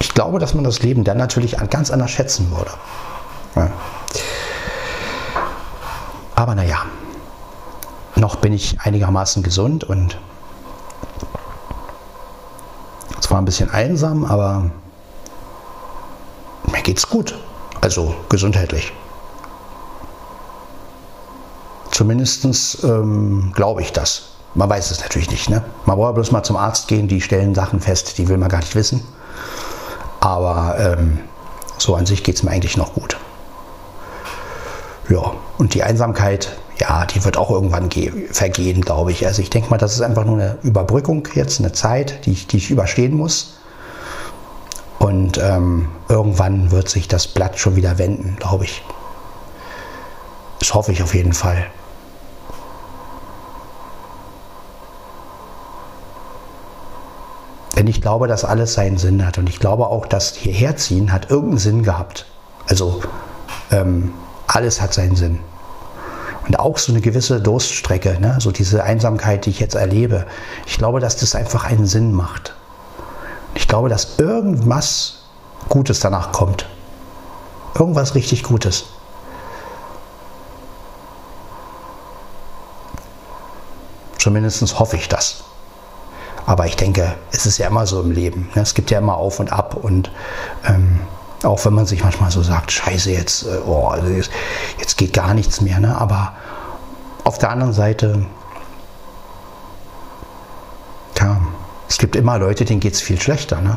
ich 0.00 0.12
glaube, 0.12 0.40
dass 0.40 0.54
man 0.54 0.64
das 0.64 0.82
Leben 0.82 1.04
dann 1.04 1.18
natürlich 1.18 1.56
ganz 1.70 1.92
anders 1.92 2.10
schätzen 2.10 2.50
würde. 2.50 2.72
Ja. 3.54 3.70
Aber 6.34 6.56
naja, 6.56 6.78
noch 8.16 8.34
bin 8.34 8.52
ich 8.52 8.80
einigermaßen 8.80 9.44
gesund 9.44 9.84
und 9.84 10.18
zwar 13.20 13.38
ein 13.38 13.44
bisschen 13.44 13.70
einsam, 13.70 14.24
aber 14.24 14.72
mir 16.72 16.82
geht's 16.82 17.08
gut. 17.08 17.36
Also 17.80 18.16
gesundheitlich. 18.28 18.92
Zumindest 21.96 22.84
ähm, 22.84 23.52
glaube 23.54 23.80
ich 23.80 23.90
das. 23.90 24.24
Man 24.54 24.68
weiß 24.68 24.90
es 24.90 25.00
natürlich 25.00 25.30
nicht. 25.30 25.48
Ne? 25.48 25.64
Man 25.86 25.96
braucht 25.96 26.16
bloß 26.16 26.30
mal 26.30 26.42
zum 26.42 26.58
Arzt 26.58 26.88
gehen, 26.88 27.08
die 27.08 27.22
stellen 27.22 27.54
Sachen 27.54 27.80
fest, 27.80 28.18
die 28.18 28.28
will 28.28 28.36
man 28.36 28.50
gar 28.50 28.58
nicht 28.58 28.74
wissen. 28.74 29.02
Aber 30.20 30.76
ähm, 30.78 31.20
so 31.78 31.94
an 31.94 32.04
sich 32.04 32.22
geht 32.22 32.36
es 32.36 32.42
mir 32.42 32.50
eigentlich 32.50 32.76
noch 32.76 32.92
gut. 32.92 33.16
Ja, 35.08 35.32
und 35.56 35.72
die 35.72 35.84
Einsamkeit, 35.84 36.58
ja, 36.78 37.06
die 37.06 37.24
wird 37.24 37.38
auch 37.38 37.50
irgendwann 37.50 37.88
vergehen, 38.30 38.82
glaube 38.82 39.12
ich. 39.12 39.26
Also 39.26 39.40
ich 39.40 39.48
denke 39.48 39.70
mal, 39.70 39.78
das 39.78 39.94
ist 39.94 40.02
einfach 40.02 40.26
nur 40.26 40.34
eine 40.34 40.58
Überbrückung 40.62 41.26
jetzt, 41.32 41.60
eine 41.60 41.72
Zeit, 41.72 42.26
die 42.26 42.32
ich, 42.32 42.46
die 42.46 42.58
ich 42.58 42.70
überstehen 42.70 43.16
muss. 43.16 43.54
Und 44.98 45.38
ähm, 45.38 45.88
irgendwann 46.10 46.70
wird 46.72 46.90
sich 46.90 47.08
das 47.08 47.26
Blatt 47.26 47.58
schon 47.58 47.74
wieder 47.74 47.96
wenden, 47.96 48.36
glaube 48.38 48.64
ich. 48.64 48.82
Das 50.58 50.74
hoffe 50.74 50.92
ich 50.92 51.02
auf 51.02 51.14
jeden 51.14 51.32
Fall. 51.32 51.66
Denn 57.86 57.92
ich 57.92 58.00
glaube, 58.00 58.26
dass 58.26 58.44
alles 58.44 58.74
seinen 58.74 58.98
Sinn 58.98 59.24
hat. 59.24 59.38
Und 59.38 59.48
ich 59.48 59.60
glaube 59.60 59.86
auch, 59.86 60.06
dass 60.06 60.34
hierherziehen 60.34 61.12
hat 61.12 61.30
irgendeinen 61.30 61.58
Sinn 61.58 61.82
gehabt. 61.84 62.26
Also 62.66 63.00
ähm, 63.70 64.12
alles 64.48 64.80
hat 64.80 64.92
seinen 64.92 65.14
Sinn. 65.14 65.38
Und 66.48 66.58
auch 66.58 66.78
so 66.78 66.90
eine 66.90 67.00
gewisse 67.00 67.40
Durststrecke, 67.40 68.18
ne? 68.20 68.38
so 68.40 68.50
diese 68.50 68.82
Einsamkeit, 68.82 69.46
die 69.46 69.50
ich 69.50 69.60
jetzt 69.60 69.76
erlebe. 69.76 70.26
Ich 70.66 70.78
glaube, 70.78 70.98
dass 70.98 71.16
das 71.16 71.36
einfach 71.36 71.62
einen 71.62 71.86
Sinn 71.86 72.12
macht. 72.12 72.54
Ich 73.54 73.68
glaube, 73.68 73.88
dass 73.88 74.18
irgendwas 74.18 75.26
Gutes 75.68 76.00
danach 76.00 76.32
kommt. 76.32 76.66
Irgendwas 77.78 78.16
richtig 78.16 78.42
Gutes. 78.42 78.86
Zumindest 84.18 84.76
hoffe 84.76 84.96
ich 84.96 85.08
das. 85.08 85.44
Aber 86.46 86.66
ich 86.66 86.76
denke, 86.76 87.14
es 87.32 87.44
ist 87.44 87.58
ja 87.58 87.66
immer 87.66 87.86
so 87.86 88.00
im 88.00 88.12
Leben. 88.12 88.48
Ne? 88.54 88.62
Es 88.62 88.74
gibt 88.74 88.90
ja 88.92 88.98
immer 88.98 89.16
auf 89.16 89.40
und 89.40 89.52
ab 89.52 89.74
und 89.74 90.12
ähm, 90.64 91.00
auch 91.42 91.64
wenn 91.64 91.74
man 91.74 91.86
sich 91.86 92.02
manchmal 92.02 92.30
so 92.30 92.42
sagt, 92.42 92.72
scheiße, 92.72 93.10
jetzt, 93.10 93.42
äh, 93.44 93.58
oh, 93.66 93.88
also 93.88 94.06
jetzt, 94.06 94.30
geht 94.96 95.12
gar 95.12 95.34
nichts 95.34 95.60
mehr. 95.60 95.80
Ne? 95.80 95.96
Aber 95.96 96.32
auf 97.24 97.38
der 97.38 97.50
anderen 97.50 97.72
Seite, 97.72 98.24
ja, 101.18 101.40
es 101.88 101.98
gibt 101.98 102.16
immer 102.16 102.38
Leute, 102.38 102.64
denen 102.64 102.80
geht 102.80 102.94
es 102.94 103.00
viel 103.00 103.20
schlechter. 103.20 103.60
Ne? 103.60 103.76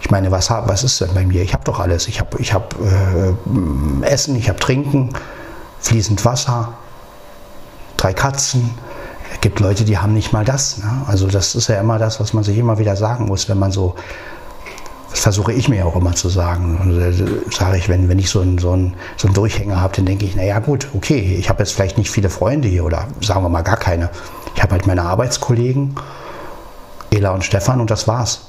Ich 0.00 0.10
meine, 0.10 0.30
was, 0.30 0.50
was 0.50 0.84
ist 0.84 1.00
denn 1.00 1.12
bei 1.12 1.26
mir? 1.26 1.42
Ich 1.42 1.52
habe 1.52 1.64
doch 1.64 1.80
alles. 1.80 2.06
Ich 2.06 2.20
habe 2.20 2.38
ich 2.38 2.54
hab, 2.54 2.74
äh, 2.80 4.06
Essen, 4.06 4.36
ich 4.36 4.48
habe 4.48 4.60
Trinken, 4.60 5.12
fließend 5.80 6.24
Wasser, 6.24 6.74
drei 7.96 8.14
Katzen, 8.14 8.70
es 9.32 9.40
gibt 9.40 9.60
Leute, 9.60 9.84
die 9.84 9.98
haben 9.98 10.14
nicht 10.14 10.32
mal 10.32 10.44
das. 10.44 10.78
Ne? 10.78 11.02
Also 11.06 11.26
das 11.26 11.54
ist 11.54 11.68
ja 11.68 11.80
immer 11.80 11.98
das, 11.98 12.20
was 12.20 12.32
man 12.32 12.44
sich 12.44 12.58
immer 12.58 12.78
wieder 12.78 12.96
sagen 12.96 13.26
muss, 13.26 13.48
wenn 13.48 13.58
man 13.58 13.72
so, 13.72 13.94
das 15.10 15.20
versuche 15.20 15.52
ich 15.52 15.68
mir 15.68 15.86
auch 15.86 15.96
immer 15.96 16.14
zu 16.14 16.28
sagen. 16.28 16.78
Und 16.82 17.00
äh, 17.00 17.12
sage 17.50 17.76
ich, 17.76 17.88
wenn, 17.88 18.08
wenn 18.08 18.18
ich 18.18 18.30
so 18.30 18.40
einen, 18.40 18.58
so 18.58 18.72
einen, 18.72 18.94
so 19.16 19.28
einen 19.28 19.34
Durchhänger 19.34 19.80
habe, 19.80 19.94
dann 19.96 20.06
denke 20.06 20.24
ich, 20.24 20.34
naja 20.34 20.58
gut, 20.60 20.88
okay, 20.94 21.36
ich 21.38 21.48
habe 21.48 21.60
jetzt 21.60 21.72
vielleicht 21.72 21.98
nicht 21.98 22.10
viele 22.10 22.30
Freunde 22.30 22.68
hier 22.68 22.84
oder 22.84 23.08
sagen 23.20 23.42
wir 23.42 23.48
mal 23.48 23.62
gar 23.62 23.76
keine. 23.76 24.10
Ich 24.54 24.62
habe 24.62 24.72
halt 24.72 24.86
meine 24.86 25.02
Arbeitskollegen, 25.02 25.94
Ela 27.10 27.30
und 27.30 27.44
Stefan 27.44 27.80
und 27.80 27.90
das 27.90 28.08
war's. 28.08 28.40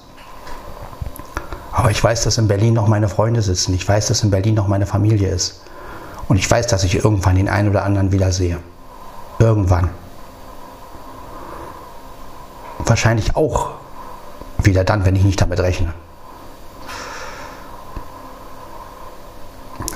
Aber 1.72 1.92
ich 1.92 2.04
weiß, 2.04 2.24
dass 2.24 2.38
in 2.38 2.48
Berlin 2.48 2.74
noch 2.74 2.88
meine 2.88 3.10
Freunde 3.10 3.42
sitzen. 3.42 3.74
Ich 3.74 3.88
weiß, 3.88 4.08
dass 4.08 4.24
in 4.24 4.32
Berlin 4.32 4.56
noch 4.56 4.68
meine 4.68 4.86
Familie 4.86 5.30
ist. 5.30 5.62
Und 6.28 6.38
ich 6.38 6.50
weiß, 6.50 6.68
dass 6.68 6.84
ich 6.84 6.96
irgendwann 6.96 7.36
den 7.36 7.48
einen 7.48 7.70
oder 7.70 7.84
anderen 7.84 8.12
wiedersehe. 8.12 8.58
Irgendwann 9.40 9.90
wahrscheinlich 12.90 13.36
auch 13.36 13.72
wieder 14.58 14.84
dann, 14.84 15.06
wenn 15.06 15.16
ich 15.16 15.24
nicht 15.24 15.40
damit 15.40 15.60
rechne. 15.60 15.94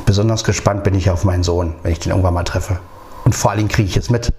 Besonders 0.06 0.44
gespannt 0.44 0.84
bin 0.84 0.96
ich 0.96 1.10
auf 1.10 1.24
meinen 1.24 1.44
Sohn, 1.44 1.76
wenn 1.84 1.92
ich 1.92 2.00
den 2.00 2.12
irgendwann 2.12 2.34
mal 2.34 2.44
treffe. 2.44 2.80
Und 3.26 3.34
vor 3.34 3.52
allem 3.52 3.68
kriege 3.68 3.90
ich 3.90 3.98
es 3.98 4.10
mit. 4.10 4.34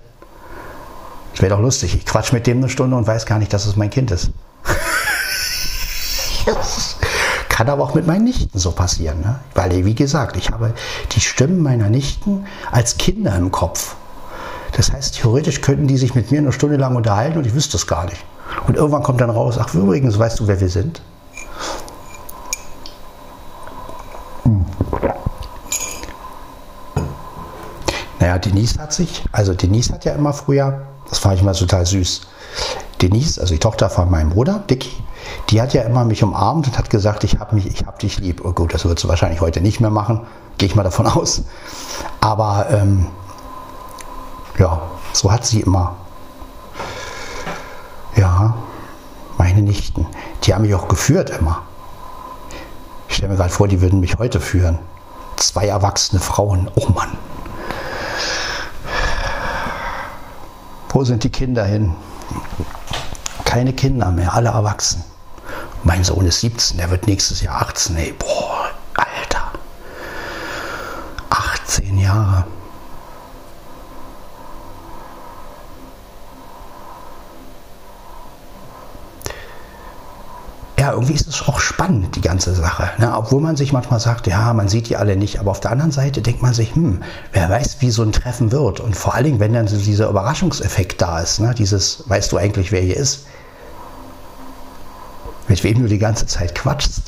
Das 1.33 1.43
wäre 1.43 1.55
doch 1.55 1.61
lustig. 1.61 1.95
Ich 1.97 2.07
quatsch 2.07 2.33
mit 2.33 2.47
dem 2.47 2.59
eine 2.59 2.69
Stunde 2.69 2.97
und 2.97 3.07
weiß 3.07 3.27
gar 3.27 3.39
nicht, 3.39 3.53
dass 3.53 3.67
es 3.67 3.77
mein 3.77 3.91
Kind 3.91 4.11
ist. 4.11 4.31
Kann 7.49 7.69
aber 7.69 7.83
auch 7.85 7.95
mit 7.95 8.07
meinen 8.07 8.25
Nichten 8.25 8.59
so 8.59 8.73
passieren. 8.73 9.21
Ne? 9.21 9.41
Weil, 9.55 9.85
wie 9.85 9.95
gesagt, 9.95 10.37
ich 10.37 10.51
habe 10.51 10.75
die 11.13 11.21
Stimmen 11.21 11.63
meiner 11.63 11.89
Nichten 11.89 12.47
als 12.71 12.97
Kinder 12.99 13.35
im 13.37 13.51
Kopf. 13.51 13.97
Das 14.73 14.93
heißt, 14.93 15.17
theoretisch 15.17 15.61
könnten 15.61 15.87
die 15.87 15.97
sich 15.97 16.15
mit 16.15 16.31
mir 16.31 16.39
eine 16.39 16.53
Stunde 16.53 16.77
lang 16.77 16.97
unterhalten 16.97 17.39
und 17.39 17.47
ich 17.47 17.55
wüsste 17.55 17.77
es 17.77 17.87
gar 17.87 18.05
nicht. 18.07 18.25
Und 18.67 18.77
irgendwann 18.77 19.03
kommt 19.03 19.21
dann 19.21 19.31
raus, 19.31 19.59
ach 19.59 19.73
übrigens, 19.75 20.19
weißt 20.19 20.41
du, 20.41 20.47
wer 20.47 20.61
wir 20.61 20.69
sind? 20.69 21.03
Hm. 24.45 24.65
Naja, 28.21 28.39
Denise 28.39 28.79
hat 28.79 28.93
sich, 28.93 29.25
also 29.33 29.55
Denise 29.55 29.93
hat 29.93 30.05
ja 30.05 30.15
immer 30.15 30.33
früher, 30.33 30.83
das 31.09 31.19
fand 31.19 31.37
ich 31.37 31.43
immer 31.43 31.53
total 31.53 31.85
süß. 31.85 32.23
Denise, 33.03 33.41
also 33.41 33.53
die 33.53 33.61
Tochter 33.61 33.91
von 33.91 34.11
meinem 34.11 34.31
Bruder, 34.31 34.63
Dicky, 34.71 34.93
die 35.51 35.61
hat 35.61 35.75
ja 35.75 35.83
immer 35.83 36.05
mich 36.05 36.23
umarmt 36.23 36.67
und 36.67 36.79
hat 36.79 36.91
gesagt, 36.91 37.25
ich 37.25 37.39
habe 37.39 37.61
hab 37.87 37.99
dich 37.99 38.19
lieb. 38.19 38.43
Oh 38.45 38.53
gut, 38.53 38.73
das 38.73 38.85
wird 38.85 38.99
sie 38.99 39.09
wahrscheinlich 39.09 39.41
heute 39.41 39.61
nicht 39.61 39.81
mehr 39.81 39.91
machen, 39.91 40.27
gehe 40.59 40.69
ich 40.69 40.75
mal 40.75 40.85
davon 40.85 41.07
aus. 41.09 41.43
Aber 42.21 42.67
ähm, 42.71 43.07
ja, 44.59 44.81
so 45.13 45.31
hat 45.31 45.45
sie 45.45 45.61
immer. 45.61 45.97
Ja, 48.17 48.55
meine 49.39 49.63
Nichten, 49.63 50.07
die 50.45 50.55
haben 50.55 50.63
mich 50.63 50.75
auch 50.75 50.89
geführt 50.89 51.31
immer. 51.31 51.63
Ich 53.09 53.17
stelle 53.17 53.33
mir 53.33 53.37
gerade 53.37 53.51
vor, 53.51 53.67
die 53.67 53.81
würden 53.81 54.01
mich 54.01 54.19
heute 54.19 54.41
führen. 54.41 54.79
Zwei 55.37 55.67
erwachsene 55.67 56.21
Frauen. 56.21 56.71
Oh 56.77 56.89
Mann. 56.91 57.17
Wo 60.91 61.05
sind 61.05 61.25
die 61.25 61.31
Kinder 61.31 61.65
hin? 61.65 61.93
Keine 63.45 63.73
Kinder 63.73 64.13
mehr, 64.13 64.33
alle 64.33 64.51
erwachsen. 64.51 65.05
Mein 65.83 66.05
Sohn 66.05 66.27
ist 66.27 66.41
17, 66.41 66.79
der 66.79 66.91
wird 66.91 67.09
nächstes 67.09 67.43
Jahr 67.43 67.61
18. 67.63 67.97
Ey, 67.97 68.13
boah, 68.13 68.71
Alter. 68.95 69.53
18 71.31 71.99
Jahre. 71.99 72.45
ja, 80.85 80.94
irgendwie 81.05 81.21
ist 81.21 81.29
es 81.29 81.47
auch 81.47 81.61
spannend, 81.61 82.17
die 82.17 82.23
ganze 82.23 82.55
Sache. 82.55 82.89
Ne? 82.97 83.15
Obwohl 83.15 83.43
man 83.43 83.57
sich 83.57 83.75
manchmal 83.75 84.01
sagt, 84.01 84.27
ja, 84.27 84.55
man 84.55 84.69
sieht 84.69 84.89
die 84.89 84.97
alle 84.97 85.17
nicht. 85.17 85.39
Aber 85.39 85.51
auf 85.51 85.61
der 85.61 85.71
anderen 85.71 85.93
Seite 85.93 86.23
denkt 86.23 86.41
man 86.41 86.55
sich, 86.55 86.75
hm, 86.75 87.03
wer 87.33 87.51
weiß, 87.51 87.77
wie 87.81 87.91
so 87.91 88.03
ein 88.03 88.13
Treffen 88.13 88.53
wird. 88.53 88.81
Und 88.81 88.97
vor 88.97 89.15
allen 89.15 89.25
Dingen, 89.25 89.41
wenn 89.41 89.53
dann 89.53 89.67
dieser 89.67 90.09
Überraschungseffekt 90.09 91.03
da 91.03 91.21
ist, 91.21 91.41
ne? 91.41 91.55
dieses, 91.55 92.09
weißt 92.09 92.33
du 92.33 92.39
eigentlich, 92.39 92.73
wer 92.73 92.81
hier 92.81 92.97
ist? 92.97 93.27
Mit 95.47 95.63
wem 95.63 95.83
du 95.83 95.89
die 95.89 95.99
ganze 95.99 96.27
Zeit 96.27 96.55
quatschst. 96.55 97.03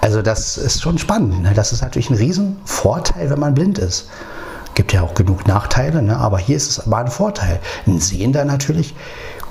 Also 0.00 0.22
das 0.22 0.56
ist 0.56 0.80
schon 0.80 0.98
spannend. 0.98 1.42
Ne? 1.42 1.52
Das 1.52 1.72
ist 1.72 1.82
natürlich 1.82 2.10
ein 2.10 2.16
Riesenvorteil, 2.16 3.28
wenn 3.28 3.40
man 3.40 3.54
blind 3.54 3.78
ist. 3.78 4.08
Gibt 4.74 4.92
ja 4.92 5.02
auch 5.02 5.14
genug 5.14 5.48
Nachteile, 5.48 6.00
ne? 6.00 6.16
aber 6.16 6.38
hier 6.38 6.56
ist 6.56 6.70
es 6.70 6.86
aber 6.86 6.98
ein 6.98 7.08
Vorteil. 7.08 7.58
Ein 7.88 7.98
Sehender 7.98 8.44
natürlich 8.44 8.94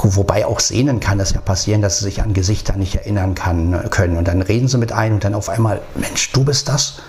Wobei 0.02 0.46
auch 0.46 0.60
Sehnen 0.62 1.00
kann 1.00 1.18
das 1.18 1.34
ja 1.34 1.42
passieren, 1.42 1.82
dass 1.82 2.00
sie 2.00 2.06
sich 2.06 2.22
an 2.22 2.34
Gesichter 2.34 2.78
nicht 2.78 2.96
erinnern 2.96 3.36
kann, 3.36 3.70
ne, 3.70 3.86
können. 3.90 4.18
Und 4.18 4.28
dann 4.28 4.42
reden 4.42 4.68
sie 4.68 4.78
mit 4.78 4.94
einem 4.94 5.16
und 5.16 5.24
dann 5.24 5.36
auf 5.36 5.50
einmal, 5.50 5.82
Mensch, 5.96 6.32
du 6.32 6.46
bist 6.46 6.70
das. 6.70 7.02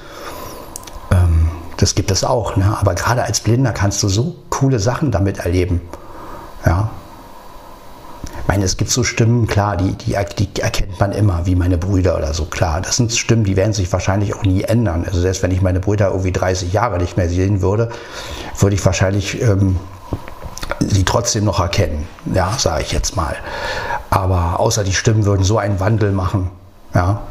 Ähm, 1.12 1.50
das 1.76 1.94
gibt 1.94 2.10
es 2.10 2.24
auch. 2.24 2.56
Ne? 2.56 2.76
Aber 2.78 2.94
gerade 2.94 3.22
als 3.22 3.40
Blinder 3.40 3.72
kannst 3.72 4.02
du 4.02 4.08
so 4.08 4.34
coole 4.50 4.80
Sachen 4.80 5.12
damit 5.12 5.38
erleben. 5.38 5.80
Ja. 6.66 6.90
Ich 8.42 8.48
meine, 8.48 8.64
es 8.64 8.76
gibt 8.76 8.90
so 8.90 9.04
Stimmen, 9.04 9.46
klar, 9.46 9.76
die, 9.76 9.92
die, 9.92 10.16
die 10.38 10.60
erkennt 10.60 10.98
man 10.98 11.12
immer, 11.12 11.46
wie 11.46 11.54
meine 11.54 11.78
Brüder 11.78 12.16
oder 12.16 12.34
so. 12.34 12.46
Klar, 12.46 12.80
das 12.80 12.96
sind 12.96 13.12
Stimmen, 13.12 13.44
die 13.44 13.54
werden 13.54 13.72
sich 13.72 13.92
wahrscheinlich 13.92 14.34
auch 14.34 14.42
nie 14.42 14.62
ändern. 14.62 15.04
Also 15.06 15.20
selbst 15.20 15.44
wenn 15.44 15.52
ich 15.52 15.62
meine 15.62 15.78
Brüder 15.78 16.08
irgendwie 16.08 16.32
30 16.32 16.72
Jahre 16.72 16.98
nicht 16.98 17.16
mehr 17.16 17.28
sehen 17.28 17.62
würde, 17.62 17.90
würde 18.58 18.74
ich 18.74 18.84
wahrscheinlich... 18.84 19.40
Ähm, 19.40 19.76
sie 20.78 21.04
trotzdem 21.04 21.44
noch 21.44 21.60
erkennen, 21.60 22.06
ja, 22.32 22.52
sage 22.58 22.82
ich 22.82 22.92
jetzt 22.92 23.16
mal. 23.16 23.36
Aber 24.10 24.60
außer 24.60 24.84
die 24.84 24.94
Stimmen 24.94 25.24
würden 25.24 25.44
so 25.44 25.58
einen 25.58 25.80
Wandel 25.80 26.12
machen, 26.12 26.50
ja. 26.94 27.22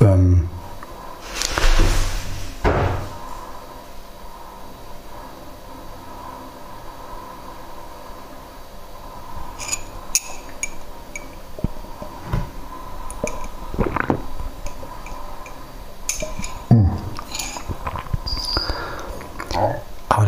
Ähm, 0.00 0.48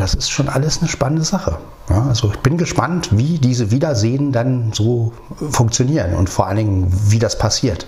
das 0.01 0.15
ist 0.15 0.31
schon 0.31 0.49
alles 0.49 0.81
eine 0.81 0.89
spannende 0.89 1.25
Sache. 1.25 1.59
Also 2.09 2.31
ich 2.33 2.39
bin 2.41 2.57
gespannt, 2.59 3.09
wie 3.17 3.39
diese 3.39 3.71
Wiedersehen 3.71 4.33
dann 4.33 4.73
so 4.73 5.13
funktionieren 5.51 6.15
und 6.15 6.29
vor 6.29 6.47
allen 6.47 6.57
Dingen, 6.57 6.93
wie 7.09 7.19
das 7.19 7.39
passiert. 7.39 7.87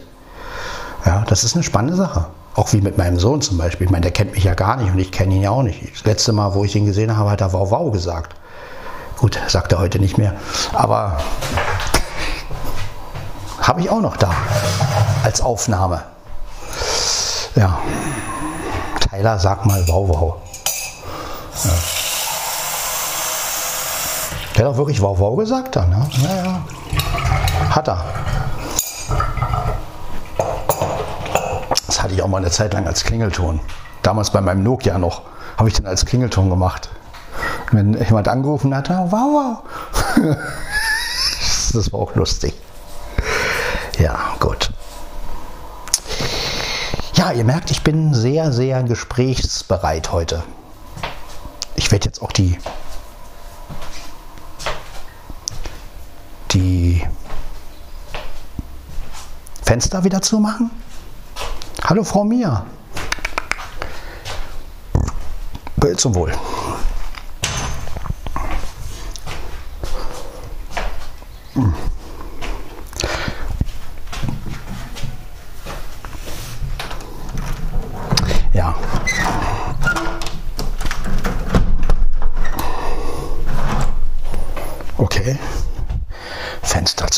Ja, 1.05 1.25
das 1.27 1.45
ist 1.45 1.55
eine 1.55 1.63
spannende 1.63 1.97
Sache. 1.97 2.27
Auch 2.55 2.73
wie 2.73 2.81
mit 2.81 2.99
meinem 2.99 3.19
Sohn 3.19 3.41
zum 3.41 3.59
Beispiel. 3.59 3.87
Ich 3.87 3.91
meine, 3.91 4.03
der 4.03 4.11
kennt 4.11 4.33
mich 4.35 4.45
ja 4.45 4.55
gar 4.55 4.77
nicht 4.77 4.93
und 4.93 4.99
ich 4.99 5.11
kenne 5.11 5.35
ihn 5.35 5.43
ja 5.43 5.51
auch 5.51 5.63
nicht. 5.63 5.81
Das 5.95 6.05
letzte 6.05 6.33
Mal, 6.33 6.55
wo 6.55 6.65
ich 6.65 6.77
ihn 6.77 6.85
gesehen 6.85 7.17
habe, 7.17 7.31
hat 7.31 7.41
er 7.41 7.53
Wow 7.53 7.71
Wow 7.71 7.93
gesagt. 7.93 8.35
Gut, 9.19 9.39
sagt 9.49 9.73
er 9.73 9.79
heute 9.79 9.99
nicht 9.99 10.19
mehr. 10.19 10.35
Aber 10.73 11.19
habe 13.61 13.81
ich 13.81 13.91
auch 13.91 14.01
noch 14.01 14.17
da 14.17 14.31
als 15.23 15.41
Aufnahme. 15.41 16.03
Ja. 17.55 17.79
Tyler, 19.01 19.39
sag 19.39 19.65
mal 19.65 19.87
Wow 19.89 20.09
Wow. 20.09 20.35
Ja. 21.65 21.92
Hat 24.63 24.69
auch 24.69 24.77
wirklich 24.77 25.03
Wow 25.03 25.19
Wow 25.19 25.37
gesagt 25.37 25.75
dann. 25.75 25.91
Ne? 25.91 26.09
Ja, 26.23 26.37
ja. 26.37 26.63
Hat 27.71 27.89
er. 27.89 28.05
Das 31.87 32.01
hatte 32.01 32.15
ich 32.15 32.23
auch 32.23 32.29
mal 32.29 32.39
eine 32.39 32.51
Zeit 32.51 32.73
lang 32.73 32.87
als 32.87 33.03
Klingelton. 33.03 33.59
Damals 34.03 34.31
bei 34.31 34.41
meinem 34.41 34.63
Nokia 34.63 34.99
noch. 34.99 35.23
Habe 35.57 35.69
ich 35.69 35.75
den 35.75 35.87
als 35.87 36.07
Klingelton 36.07 36.49
gemacht. 36.49 36.91
Wenn 37.73 37.95
jemand 37.95 38.29
angerufen 38.29 38.73
hat, 38.73 38.89
wow, 38.89 39.11
wow. 39.11 39.59
das 41.73 41.93
war 41.93 42.01
auch 42.01 42.15
lustig. 42.15 42.55
Ja, 43.99 44.17
gut. 44.39 44.71
Ja, 47.15 47.33
ihr 47.33 47.45
merkt, 47.45 47.73
ich 47.73 47.83
bin 47.83 48.15
sehr, 48.15 48.53
sehr 48.53 48.85
gesprächsbereit 48.85 50.13
heute. 50.13 50.45
Ich 51.75 51.91
werde 51.91 52.05
jetzt 52.05 52.23
auch 52.23 52.31
die 52.31 52.59
die 56.53 57.03
Fenster 59.63 60.05
wieder 60.05 60.21
zumachen? 60.21 60.71
Hallo 61.85 62.05
Frau 62.05 62.25
Mia. 62.25 62.67
Bild 65.77 65.99
zum 65.99 66.15
Wohl. 66.15 66.33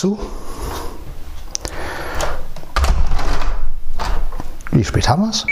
zu. 0.04 0.18
Wie 4.70 4.84
spät 4.84 5.08
haben 5.08 5.22
wir 5.22 5.30
es? 5.30 5.46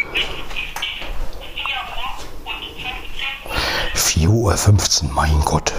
4.15 3.94 5.04
Uhr, 5.04 5.12
mein 5.14 5.40
Gott. 5.46 5.72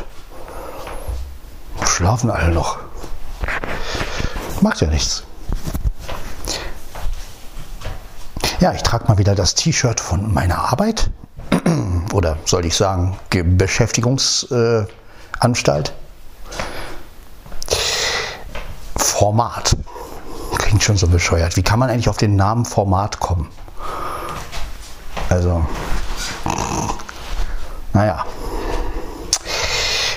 Schlafen 2.23 2.31
alle 2.31 2.53
noch. 2.53 2.77
Macht 4.61 4.79
ja 4.79 4.87
nichts. 4.87 5.23
Ja, 8.61 8.71
ich 8.71 8.81
trage 8.81 9.09
mal 9.09 9.17
wieder 9.17 9.35
das 9.35 9.55
T-Shirt 9.55 9.99
von 9.99 10.33
meiner 10.33 10.71
Arbeit. 10.71 11.09
Oder 12.13 12.37
soll 12.45 12.65
ich 12.65 12.77
sagen, 12.77 13.17
Beschäftigungsanstalt. 13.29 15.91
Format. 18.95 19.75
Klingt 20.59 20.81
schon 20.81 20.95
so 20.95 21.07
bescheuert. 21.07 21.57
Wie 21.57 21.63
kann 21.63 21.79
man 21.79 21.89
eigentlich 21.89 22.07
auf 22.07 22.15
den 22.15 22.37
Namen 22.37 22.63
Format 22.63 23.19
kommen? 23.19 23.49
Also, 25.27 25.65
Naja, 27.91 28.25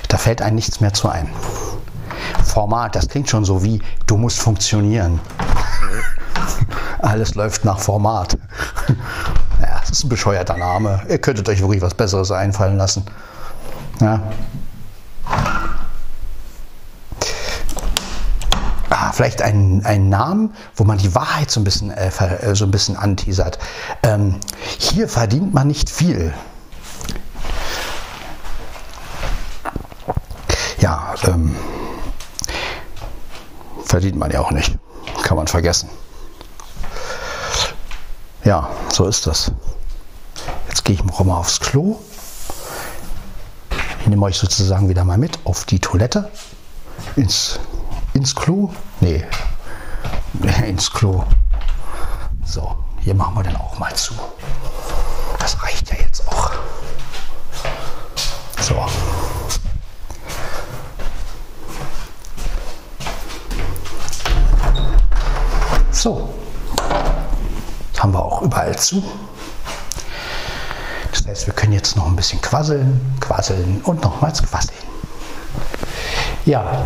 da 0.08 0.18
fällt 0.18 0.40
einem 0.40 0.54
nichts 0.54 0.80
mehr 0.80 0.94
zu 0.94 1.08
ein. 1.08 1.28
Format, 2.56 2.96
das 2.96 3.06
klingt 3.06 3.28
schon 3.28 3.44
so 3.44 3.62
wie, 3.62 3.82
du 4.06 4.16
musst 4.16 4.38
funktionieren. 4.38 5.20
Alles 7.00 7.34
läuft 7.34 7.66
nach 7.66 7.78
Format. 7.78 8.38
Ja, 9.60 9.80
das 9.80 9.90
ist 9.90 10.04
ein 10.04 10.08
bescheuerter 10.08 10.56
Name. 10.56 11.02
Ihr 11.06 11.18
könntet 11.18 11.46
euch 11.50 11.60
wirklich 11.60 11.82
was 11.82 11.92
Besseres 11.92 12.30
einfallen 12.30 12.78
lassen. 12.78 13.04
Ja. 14.00 14.22
Ah, 18.88 19.12
vielleicht 19.12 19.42
einen, 19.42 20.08
Namen, 20.08 20.54
wo 20.76 20.84
man 20.84 20.96
die 20.96 21.14
Wahrheit 21.14 21.50
so 21.50 21.60
ein 21.60 21.64
bisschen, 21.64 21.90
äh, 21.90 22.08
äh, 22.08 22.54
so 22.54 22.64
ein 22.64 22.70
bisschen 22.70 22.96
anteasert. 22.96 23.58
Ähm, 24.02 24.36
hier 24.78 25.10
verdient 25.10 25.52
man 25.52 25.66
nicht 25.66 25.90
viel. 25.90 26.32
Ja, 30.78 31.14
ähm, 31.24 31.54
verdient 33.96 34.18
man 34.18 34.30
ja 34.30 34.40
auch 34.40 34.50
nicht. 34.50 34.76
Kann 35.22 35.38
man 35.38 35.46
vergessen. 35.46 35.88
Ja, 38.44 38.68
so 38.92 39.06
ist 39.06 39.26
das. 39.26 39.52
Jetzt 40.68 40.84
gehe 40.84 40.96
ich 40.96 41.02
noch 41.02 41.24
mal 41.24 41.38
aufs 41.38 41.60
Klo. 41.60 41.96
Ich 44.00 44.06
nehme 44.06 44.26
euch 44.26 44.36
sozusagen 44.36 44.90
wieder 44.90 45.02
mal 45.06 45.16
mit 45.16 45.38
auf 45.44 45.64
die 45.64 45.78
Toilette. 45.78 46.30
Ins, 47.16 47.58
ins 48.12 48.34
Klo. 48.34 48.68
Nee, 49.00 49.24
ins 50.66 50.92
Klo. 50.92 51.24
So, 52.44 52.76
hier 53.00 53.14
machen 53.14 53.34
wir 53.34 53.44
dann 53.44 53.56
auch 53.56 53.78
mal 53.78 53.94
zu. 53.94 54.12
Das 55.38 55.62
reicht 55.62 55.90
ja 55.90 55.96
jetzt 56.00 56.28
auch. 56.28 56.50
So. 58.60 58.74
So 66.06 66.28
haben 67.98 68.14
wir 68.14 68.24
auch 68.24 68.40
überall 68.40 68.78
zu. 68.78 69.02
Das 71.10 71.26
heißt, 71.26 71.46
wir 71.48 71.52
können 71.52 71.72
jetzt 71.72 71.96
noch 71.96 72.06
ein 72.06 72.14
bisschen 72.14 72.40
quasseln, 72.40 73.00
quasseln 73.18 73.80
und 73.82 74.04
nochmals 74.04 74.40
quasseln. 74.40 74.78
Ja, 76.44 76.84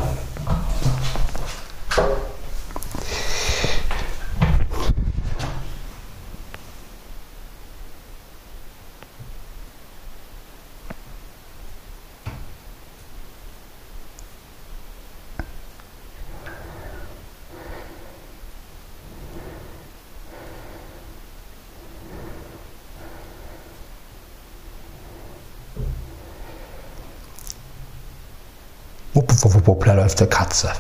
Wupp, 29.12 29.28
wupp, 29.42 29.54
wupp, 29.54 29.66
wupp, 29.66 29.84
da 29.84 29.94
läuft 29.94 30.20
eine 30.20 30.28
Katze. 30.28 30.70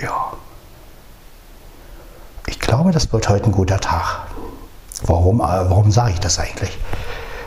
Ja. 0.00 0.32
Ich 2.46 2.60
glaube, 2.60 2.92
das 2.92 3.12
wird 3.12 3.28
heute 3.28 3.46
ein 3.46 3.52
guter 3.52 3.80
Tag. 3.80 4.26
Warum, 5.02 5.40
äh, 5.40 5.42
warum 5.42 5.90
sage 5.90 6.12
ich 6.12 6.20
das 6.20 6.38
eigentlich? 6.38 6.78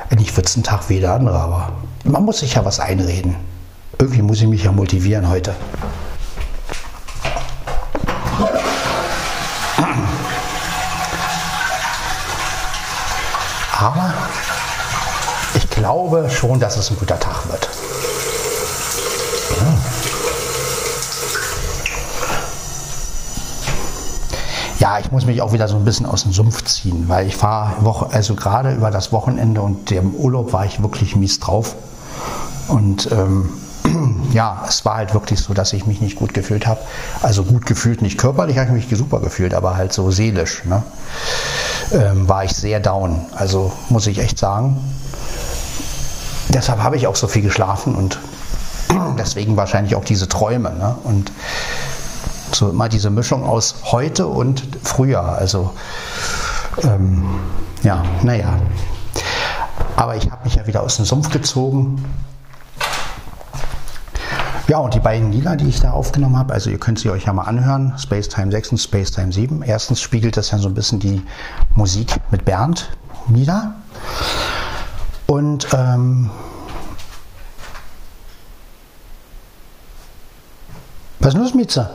Eigentlich 0.10 0.36
wird 0.36 0.48
es 0.48 0.58
ein 0.58 0.64
Tag 0.64 0.90
wie 0.90 1.00
der 1.00 1.14
andere, 1.14 1.40
aber 1.40 1.72
man 2.04 2.24
muss 2.24 2.40
sich 2.40 2.56
ja 2.56 2.66
was 2.66 2.80
einreden. 2.80 3.36
Irgendwie 4.00 4.22
muss 4.22 4.42
ich 4.42 4.48
mich 4.48 4.64
ja 4.64 4.72
motivieren 4.72 5.30
heute. 5.30 5.56
Aber 13.80 14.14
glaube 15.88 16.30
schon, 16.30 16.60
dass 16.60 16.76
es 16.76 16.92
ein 16.92 16.98
guter 16.98 17.18
Tag 17.18 17.48
wird. 17.50 17.70
Ja, 24.80 25.00
ich 25.00 25.12
muss 25.14 25.26
mich 25.26 25.42
auch 25.42 25.54
wieder 25.54 25.70
so 25.70 25.78
ein 25.78 25.86
bisschen 25.86 26.06
aus 26.06 26.24
dem 26.24 26.34
Sumpf 26.34 26.66
ziehen, 26.66 27.06
weil 27.08 27.28
ich 27.28 27.38
fahre, 27.38 28.10
also 28.12 28.36
gerade 28.36 28.74
über 28.74 28.92
das 28.92 29.14
Wochenende 29.14 29.62
und 29.62 29.90
dem 29.90 30.14
Urlaub 30.14 30.52
war 30.52 30.66
ich 30.66 30.82
wirklich 30.82 31.16
mies 31.16 31.40
drauf. 31.40 31.76
Und 32.68 33.10
ähm, 33.14 33.50
ja, 34.34 34.66
es 34.68 34.84
war 34.84 34.96
halt 34.96 35.14
wirklich 35.14 35.40
so, 35.40 35.54
dass 35.54 35.72
ich 35.72 35.86
mich 35.86 36.02
nicht 36.02 36.18
gut 36.18 36.34
gefühlt 36.34 36.68
habe. 36.68 36.82
Also 37.22 37.46
gut 37.46 37.66
gefühlt, 37.66 38.02
nicht 38.02 38.18
körperlich 38.18 38.58
habe 38.58 38.78
ich 38.78 38.90
mich 38.90 39.00
super 39.00 39.22
gefühlt, 39.22 39.54
aber 39.54 39.78
halt 39.78 39.94
so 39.94 40.12
seelisch. 40.12 40.66
Ne? 40.66 40.84
ähm, 41.92 42.28
war 42.28 42.44
ich 42.44 42.52
sehr 42.52 42.80
down. 42.80 43.26
Also 43.36 43.72
muss 43.90 44.08
ich 44.08 44.20
echt 44.20 44.38
sagen. 44.38 44.78
Deshalb 46.58 46.82
habe 46.82 46.96
ich 46.96 47.06
auch 47.06 47.16
so 47.16 47.28
viel 47.28 47.44
geschlafen 47.44 47.94
und 47.94 48.18
deswegen 49.20 49.58
wahrscheinlich 49.58 49.96
auch 49.96 50.04
diese 50.04 50.28
Träume. 50.28 50.72
Ne? 50.72 50.96
Und 51.04 51.32
so 52.52 52.72
immer 52.72 52.90
diese 52.90 53.12
Mischung 53.12 53.46
aus 53.46 53.76
heute 53.92 54.26
und 54.26 54.64
früher. 54.82 55.22
Also 55.22 55.70
ähm, 56.82 57.28
ja, 57.84 58.04
naja. 58.24 58.60
Aber 59.98 60.16
ich 60.16 60.32
habe 60.32 60.46
mich 60.46 60.56
ja 60.56 60.66
wieder 60.66 60.82
aus 60.82 60.96
dem 60.96 61.06
Sumpf 61.06 61.30
gezogen 61.30 62.04
ja, 64.68 64.80
und 64.80 64.96
die 64.96 65.00
beiden 65.00 65.32
Lieder, 65.32 65.56
die 65.58 65.68
ich 65.68 65.80
da 65.80 65.92
aufgenommen 65.92 66.38
habe, 66.40 66.56
also 66.56 66.72
ihr 66.72 66.80
könnt 66.80 66.98
sie 66.98 67.12
euch 67.12 67.26
ja 67.26 67.34
mal 67.34 67.44
anhören, 67.44 67.94
Space 68.00 68.30
Time 68.30 68.52
6 68.52 68.72
und 68.72 68.78
Space 68.80 69.12
Time 69.12 69.32
7. 69.32 69.62
Erstens 69.62 70.02
spiegelt 70.02 70.38
das 70.38 70.50
ja 70.50 70.58
so 70.58 70.70
ein 70.70 70.74
bisschen 70.74 71.00
die 71.00 71.22
Musik 71.76 72.20
mit 72.32 72.46
Bernd 72.46 72.90
nieder. 73.28 73.76
Und 75.28 75.68
ähm, 75.74 76.32
was 81.28 81.34
ist 81.34 81.40
los, 81.42 81.54
Mitze? 81.54 81.90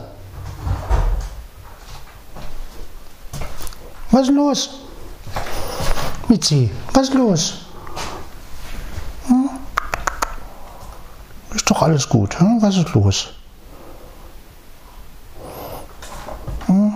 Was 4.11 4.27
ist 4.27 4.35
los? 4.35 4.69
Mitzi, 6.27 6.69
was 6.93 7.09
ist 7.09 7.15
los? 7.15 7.53
Ist 11.55 11.69
doch 11.69 11.81
alles 11.81 12.07
gut. 12.07 12.39
Hm? 12.39 12.61
Was 12.61 12.77
ist 12.77 12.93
los? 12.93 13.29
Hm? 16.67 16.93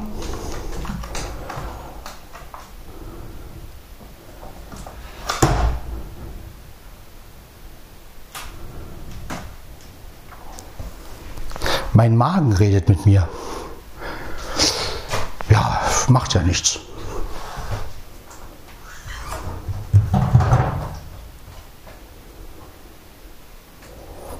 Mein 12.07 12.15
Magen 12.15 12.53
redet 12.53 12.87
mit 12.87 13.05
mir. 13.05 13.27
Ja, 15.49 15.81
macht 16.07 16.33
ja 16.35 16.41
nichts. 16.41 16.79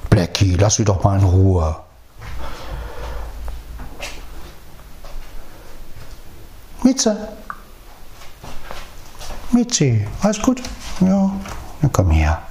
Blackie, 0.10 0.56
lass 0.56 0.76
sie 0.76 0.86
doch 0.86 1.04
mal 1.04 1.20
in 1.20 1.26
Ruhe. 1.26 1.76
Mitze. 6.84 7.28
Mitzi, 9.52 10.08
alles 10.22 10.42
gut? 10.42 10.62
Ja, 11.02 11.32
dann 11.82 11.92
komm 11.92 12.12
her. 12.12 12.42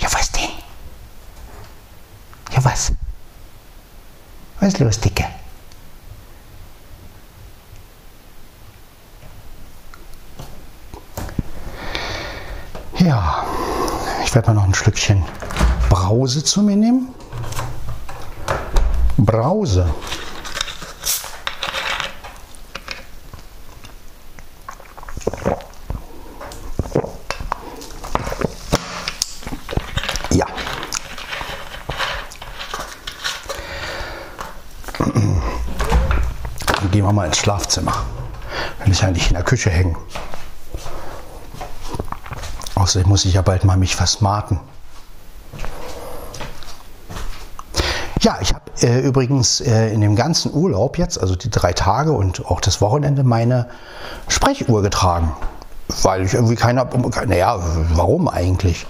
Ja, 0.00 0.12
was 0.12 0.32
denn? 0.32 0.50
Ja, 2.60 2.64
was? 2.64 2.92
Was 4.60 4.68
ist 4.74 4.78
los, 4.80 5.00
Dicke? 5.00 5.24
Ja, 12.98 13.44
ich 14.22 14.34
werde 14.34 14.48
mal 14.48 14.54
noch 14.54 14.64
ein 14.64 14.74
Schlückchen 14.74 15.24
Brause 15.88 16.44
zu 16.44 16.60
mir 16.62 16.76
nehmen. 16.76 17.14
Brause. 19.16 19.88
Ins 37.30 37.38
Schlafzimmer. 37.38 37.94
Müssen 38.86 39.04
ja 39.04 39.10
nicht 39.12 39.28
in 39.28 39.34
der 39.34 39.44
Küche 39.44 39.70
hängen. 39.70 39.96
Außerdem 42.74 43.08
muss 43.08 43.24
ich 43.24 43.34
ja 43.34 43.42
bald 43.42 43.64
mal 43.64 43.76
mich 43.76 43.94
versmarten. 43.94 44.58
Ja, 48.20 48.38
ich 48.40 48.52
habe 48.52 48.64
äh, 48.82 48.98
übrigens 49.00 49.60
äh, 49.60 49.92
in 49.92 50.00
dem 50.00 50.16
ganzen 50.16 50.52
Urlaub 50.52 50.98
jetzt, 50.98 51.20
also 51.20 51.36
die 51.36 51.50
drei 51.50 51.72
Tage 51.72 52.10
und 52.10 52.44
auch 52.46 52.60
das 52.60 52.80
Wochenende, 52.80 53.22
meine 53.22 53.68
Sprechuhr 54.26 54.82
getragen. 54.82 55.32
Weil 56.02 56.24
ich 56.24 56.34
irgendwie 56.34 56.56
keiner, 56.56 56.88
naja, 57.26 57.60
warum 57.94 58.28
eigentlich? 58.28 58.86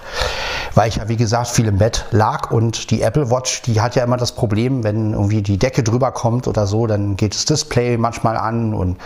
Weil 0.73 0.89
ich 0.89 0.97
ja, 0.97 1.09
wie 1.09 1.17
gesagt, 1.17 1.47
viel 1.47 1.67
im 1.67 1.77
Bett 1.77 2.05
lag 2.11 2.51
und 2.51 2.91
die 2.91 3.01
Apple 3.01 3.29
Watch, 3.29 3.61
die 3.63 3.81
hat 3.81 3.95
ja 3.95 4.03
immer 4.03 4.17
das 4.17 4.33
Problem, 4.33 4.83
wenn 4.83 5.13
irgendwie 5.13 5.41
die 5.41 5.57
Decke 5.57 5.83
drüber 5.83 6.11
kommt 6.11 6.47
oder 6.47 6.65
so, 6.67 6.87
dann 6.87 7.17
geht 7.17 7.35
das 7.35 7.45
Display 7.45 7.97
manchmal 7.97 8.37
an 8.37 8.73
und 8.73 8.97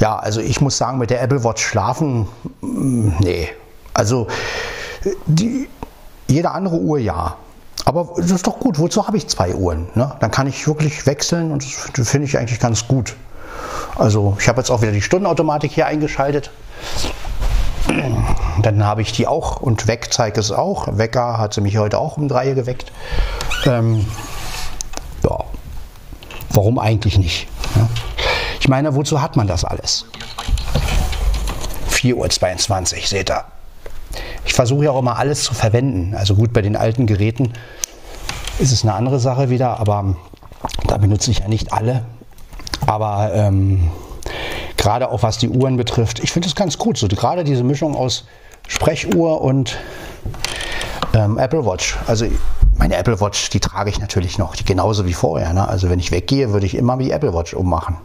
ja, 0.00 0.16
also 0.16 0.40
ich 0.40 0.60
muss 0.60 0.76
sagen, 0.76 0.98
mit 0.98 1.10
der 1.10 1.22
Apple 1.22 1.44
Watch 1.44 1.64
schlafen, 1.64 2.26
mm, 2.60 3.12
nee. 3.20 3.48
Also 3.92 4.26
die, 5.26 5.68
jede 6.28 6.50
andere 6.50 6.76
Uhr 6.76 6.98
ja. 6.98 7.36
Aber 7.84 8.14
das 8.16 8.30
ist 8.30 8.46
doch 8.46 8.58
gut, 8.58 8.78
wozu 8.78 9.06
habe 9.06 9.16
ich 9.16 9.28
zwei 9.28 9.54
Uhren? 9.54 9.88
Ne? 9.94 10.10
Dann 10.20 10.30
kann 10.30 10.46
ich 10.46 10.66
wirklich 10.66 11.06
wechseln 11.06 11.52
und 11.52 11.64
das 11.96 12.08
finde 12.08 12.26
ich 12.26 12.38
eigentlich 12.38 12.58
ganz 12.58 12.88
gut. 12.88 13.14
Also 13.96 14.36
ich 14.40 14.48
habe 14.48 14.60
jetzt 14.60 14.70
auch 14.70 14.82
wieder 14.82 14.92
die 14.92 15.02
Stundenautomatik 15.02 15.70
hier 15.70 15.86
eingeschaltet. 15.86 16.50
Dann 18.62 18.84
habe 18.84 19.02
ich 19.02 19.12
die 19.12 19.26
auch 19.26 19.60
und 19.60 19.86
weg 19.86 20.12
zeigt 20.12 20.38
es 20.38 20.52
auch. 20.52 20.96
Wecker 20.96 21.38
hat 21.38 21.54
sie 21.54 21.60
mich 21.60 21.76
heute 21.76 21.98
auch 21.98 22.16
um 22.16 22.28
drei 22.28 22.52
geweckt. 22.52 22.92
Ähm, 23.66 24.06
ja, 25.22 25.38
warum 26.50 26.78
eigentlich 26.78 27.18
nicht? 27.18 27.48
Ja? 27.76 27.88
Ich 28.60 28.68
meine, 28.68 28.94
wozu 28.94 29.20
hat 29.20 29.36
man 29.36 29.46
das 29.46 29.64
alles? 29.64 30.06
4.22 31.90 32.96
Uhr, 32.96 33.06
seht 33.06 33.30
ihr. 33.30 33.44
Ich 34.44 34.54
versuche 34.54 34.84
ja 34.84 34.90
auch 34.90 34.98
immer 34.98 35.18
alles 35.18 35.42
zu 35.44 35.54
verwenden. 35.54 36.14
Also 36.14 36.34
gut, 36.34 36.52
bei 36.52 36.62
den 36.62 36.76
alten 36.76 37.06
Geräten 37.06 37.52
ist 38.58 38.72
es 38.72 38.82
eine 38.82 38.94
andere 38.94 39.18
Sache 39.18 39.50
wieder, 39.50 39.80
aber 39.80 40.16
da 40.86 40.96
benutze 40.98 41.30
ich 41.30 41.40
ja 41.40 41.48
nicht 41.48 41.72
alle. 41.72 42.04
Aber 42.86 43.32
ähm, 43.34 43.90
gerade 44.84 45.10
auch 45.10 45.22
was 45.22 45.38
die 45.38 45.48
Uhren 45.48 45.78
betrifft, 45.78 46.20
ich 46.20 46.30
finde 46.30 46.46
es 46.46 46.54
ganz 46.54 46.76
gut. 46.76 46.98
So 46.98 47.08
gerade 47.08 47.42
diese 47.42 47.64
Mischung 47.64 47.96
aus 47.96 48.24
Sprechuhr 48.68 49.40
und 49.40 49.78
ähm, 51.14 51.38
Apple 51.38 51.64
Watch. 51.64 51.96
Also 52.06 52.26
meine 52.76 52.96
Apple 52.96 53.18
Watch, 53.18 53.48
die 53.48 53.60
trage 53.60 53.88
ich 53.88 53.98
natürlich 53.98 54.36
noch, 54.36 54.54
die 54.54 54.64
genauso 54.64 55.06
wie 55.06 55.14
vorher. 55.14 55.54
Ne? 55.54 55.66
Also 55.66 55.88
wenn 55.88 55.98
ich 55.98 56.10
weggehe, 56.10 56.52
würde 56.52 56.66
ich 56.66 56.74
immer 56.74 56.98
die 56.98 57.12
Apple 57.12 57.32
Watch 57.32 57.54
ummachen. 57.54 57.96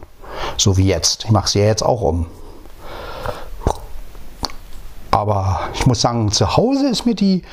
So 0.55 0.77
wie 0.77 0.87
jetzt. 0.87 1.25
Ich 1.25 1.31
mache 1.31 1.49
sie 1.49 1.59
ja 1.59 1.65
jetzt 1.65 1.83
auch 1.83 2.01
um. 2.01 2.27
Aber 5.11 5.59
ich 5.73 5.85
muss 5.85 5.99
sagen, 5.99 6.31
zu 6.31 6.55
Hause 6.55 6.87
ist 6.87 7.05
mir 7.05 7.15
die, 7.15 7.43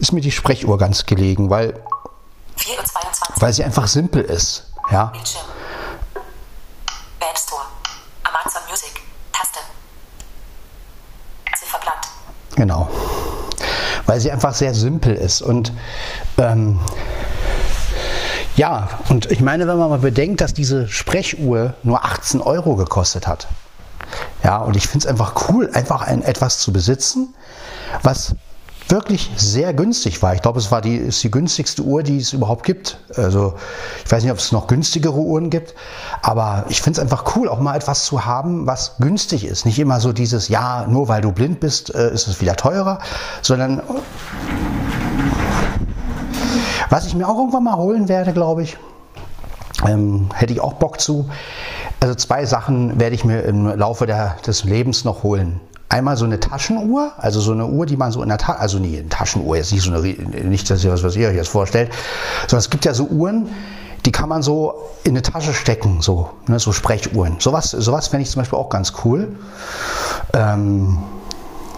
ist 0.00 0.12
mir 0.12 0.22
die 0.22 0.32
Sprechuhr 0.32 0.76
ganz 0.76 1.06
gelegen, 1.06 1.50
weil, 1.50 1.74
weil 3.36 3.52
sie 3.52 3.62
einfach 3.62 3.86
simpel 3.86 4.24
ist. 4.24 4.72
Ja. 4.90 5.06
Bildschirm. 5.06 5.42
Genau. 12.56 12.88
Weil 14.06 14.20
sie 14.20 14.30
einfach 14.30 14.54
sehr 14.54 14.74
simpel 14.74 15.14
ist. 15.14 15.42
Und 15.42 15.72
ähm, 16.38 16.80
ja, 18.56 18.88
und 19.08 19.30
ich 19.30 19.40
meine, 19.40 19.66
wenn 19.66 19.78
man 19.78 19.88
mal 19.88 19.98
bedenkt, 19.98 20.40
dass 20.40 20.52
diese 20.52 20.88
Sprechuhr 20.88 21.74
nur 21.82 22.04
18 22.04 22.40
Euro 22.40 22.76
gekostet 22.76 23.26
hat. 23.26 23.48
Ja, 24.44 24.58
und 24.58 24.76
ich 24.76 24.86
finde 24.86 25.06
es 25.06 25.06
einfach 25.06 25.48
cool, 25.48 25.70
einfach 25.72 26.02
ein, 26.02 26.22
etwas 26.22 26.58
zu 26.58 26.72
besitzen, 26.72 27.34
was 28.02 28.34
wirklich 28.88 29.30
sehr 29.36 29.72
günstig 29.74 30.22
war. 30.22 30.34
Ich 30.34 30.42
glaube, 30.42 30.58
es 30.58 30.70
war 30.70 30.80
die, 30.80 30.96
ist 30.96 31.22
die 31.22 31.30
günstigste 31.30 31.82
Uhr, 31.82 32.02
die 32.02 32.18
es 32.18 32.32
überhaupt 32.32 32.64
gibt. 32.64 32.98
Also 33.16 33.54
ich 34.04 34.10
weiß 34.10 34.22
nicht, 34.22 34.32
ob 34.32 34.38
es 34.38 34.52
noch 34.52 34.66
günstigere 34.66 35.18
Uhren 35.18 35.50
gibt, 35.50 35.74
aber 36.22 36.64
ich 36.68 36.82
finde 36.82 36.98
es 36.98 37.02
einfach 37.02 37.36
cool, 37.36 37.48
auch 37.48 37.60
mal 37.60 37.76
etwas 37.76 38.04
zu 38.04 38.24
haben, 38.24 38.66
was 38.66 38.96
günstig 38.98 39.44
ist. 39.44 39.66
Nicht 39.66 39.78
immer 39.78 40.00
so 40.00 40.12
dieses, 40.12 40.48
ja, 40.48 40.86
nur 40.86 41.08
weil 41.08 41.20
du 41.20 41.32
blind 41.32 41.60
bist, 41.60 41.94
äh, 41.94 42.12
ist 42.12 42.28
es 42.28 42.40
wieder 42.40 42.56
teurer, 42.56 42.98
sondern 43.40 43.82
was 46.90 47.06
ich 47.06 47.14
mir 47.14 47.28
auch 47.28 47.38
irgendwann 47.38 47.64
mal 47.64 47.76
holen 47.76 48.08
werde, 48.08 48.32
glaube 48.32 48.62
ich, 48.62 48.76
ähm, 49.86 50.28
hätte 50.34 50.52
ich 50.52 50.60
auch 50.60 50.74
Bock 50.74 51.00
zu. 51.00 51.28
Also 52.00 52.14
zwei 52.14 52.44
Sachen 52.46 53.00
werde 53.00 53.14
ich 53.14 53.24
mir 53.24 53.42
im 53.42 53.66
Laufe 53.66 54.06
der, 54.06 54.36
des 54.46 54.64
Lebens 54.64 55.04
noch 55.04 55.22
holen. 55.22 55.60
Einmal 55.92 56.16
so 56.16 56.24
eine 56.24 56.40
Taschenuhr, 56.40 57.12
also 57.18 57.38
so 57.40 57.52
eine 57.52 57.66
Uhr, 57.66 57.84
die 57.84 57.98
man 57.98 58.12
so 58.12 58.22
in 58.22 58.30
der 58.30 58.38
Tasche, 58.38 58.58
also 58.58 58.78
nee, 58.78 58.98
eine 58.98 59.10
Taschenuhr, 59.10 59.56
jetzt 59.58 59.72
nicht 59.72 59.82
so 59.82 59.92
eine, 59.92 60.00
nicht 60.00 60.70
das, 60.70 60.82
was 60.86 61.16
ihr 61.16 61.28
euch 61.28 61.36
jetzt 61.36 61.50
vorstellt, 61.50 61.92
sondern 62.48 62.60
es 62.60 62.70
gibt 62.70 62.86
ja 62.86 62.94
so 62.94 63.04
Uhren, 63.04 63.50
die 64.06 64.10
kann 64.10 64.30
man 64.30 64.42
so 64.42 64.88
in 65.04 65.10
eine 65.10 65.20
Tasche 65.20 65.52
stecken, 65.52 66.00
so, 66.00 66.30
ne, 66.46 66.58
so 66.58 66.72
Sprechuhren. 66.72 67.36
Sowas, 67.40 67.72
sowas 67.72 68.08
fände 68.08 68.22
ich 68.22 68.30
zum 68.30 68.40
Beispiel 68.40 68.58
auch 68.58 68.70
ganz 68.70 68.94
cool. 69.04 69.36
Ähm, 70.32 70.96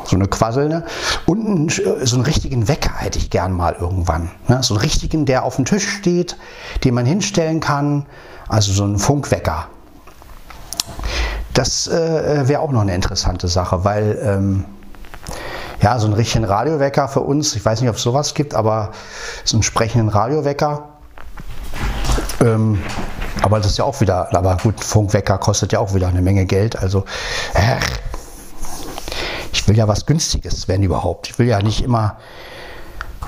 so 0.05 0.15
eine 0.15 0.29
quasselnde. 0.29 0.85
Und 1.27 1.45
einen, 1.45 1.69
so 1.69 2.15
einen 2.15 2.25
richtigen 2.25 2.69
Wecker 2.69 2.95
hätte 2.95 3.19
ich 3.19 3.31
gern 3.31 3.53
mal 3.53 3.75
irgendwann. 3.75 4.31
Ne? 4.47 4.63
So 4.63 4.75
einen 4.75 4.83
richtigen, 4.83 5.27
der 5.27 5.43
auf 5.43 5.57
dem 5.57 5.65
Tisch 5.65 5.89
steht, 5.89 6.37
den 6.85 6.95
man 6.95 7.05
hinstellen 7.05 7.59
kann. 7.59 8.07
Also 8.49 8.73
so 8.73 8.85
ein 8.85 8.99
Funkwecker. 8.99 9.67
Das 11.55 11.87
äh, 11.87 12.49
wäre 12.49 12.61
auch 12.61 12.73
noch 12.73 12.83
eine 12.83 12.95
interessante 12.95 13.49
Sache, 13.49 13.85
weil 13.85 14.19
ähm, 14.23 14.65
ja, 15.81 15.99
so 15.99 16.07
einen 16.07 16.15
richtigen 16.15 16.45
Radiowecker 16.45 17.09
für 17.09 17.21
uns, 17.21 17.55
ich 17.55 17.65
weiß 17.65 17.81
nicht, 17.81 17.91
ob 17.91 17.97
es 17.97 18.03
sowas 18.03 18.35
gibt, 18.35 18.55
aber 18.55 18.91
so 19.45 19.57
einen 19.57 19.63
sprechenden 19.63 20.09
Radiowecker. 20.09 20.89
Ähm, 22.41 22.83
aber 23.43 23.59
das 23.59 23.69
ist 23.69 23.79
ja 23.79 23.85
auch 23.85 24.01
wieder, 24.01 24.35
aber 24.35 24.57
gut, 24.57 24.83
Funkwecker 24.83 25.39
kostet 25.39 25.73
ja 25.73 25.79
auch 25.79 25.95
wieder 25.95 26.09
eine 26.09 26.23
Menge 26.23 26.45
Geld. 26.47 26.77
Also, 26.77 27.05
äh, 27.55 27.77
ich 29.53 29.69
will 29.69 29.77
ja 29.77 29.87
was 29.87 30.07
Günstiges, 30.07 30.67
wenn 30.69 30.83
überhaupt. 30.83 31.29
Ich 31.29 31.39
will 31.39 31.47
ja 31.47 31.61
nicht 31.61 31.85
immer, 31.85 32.17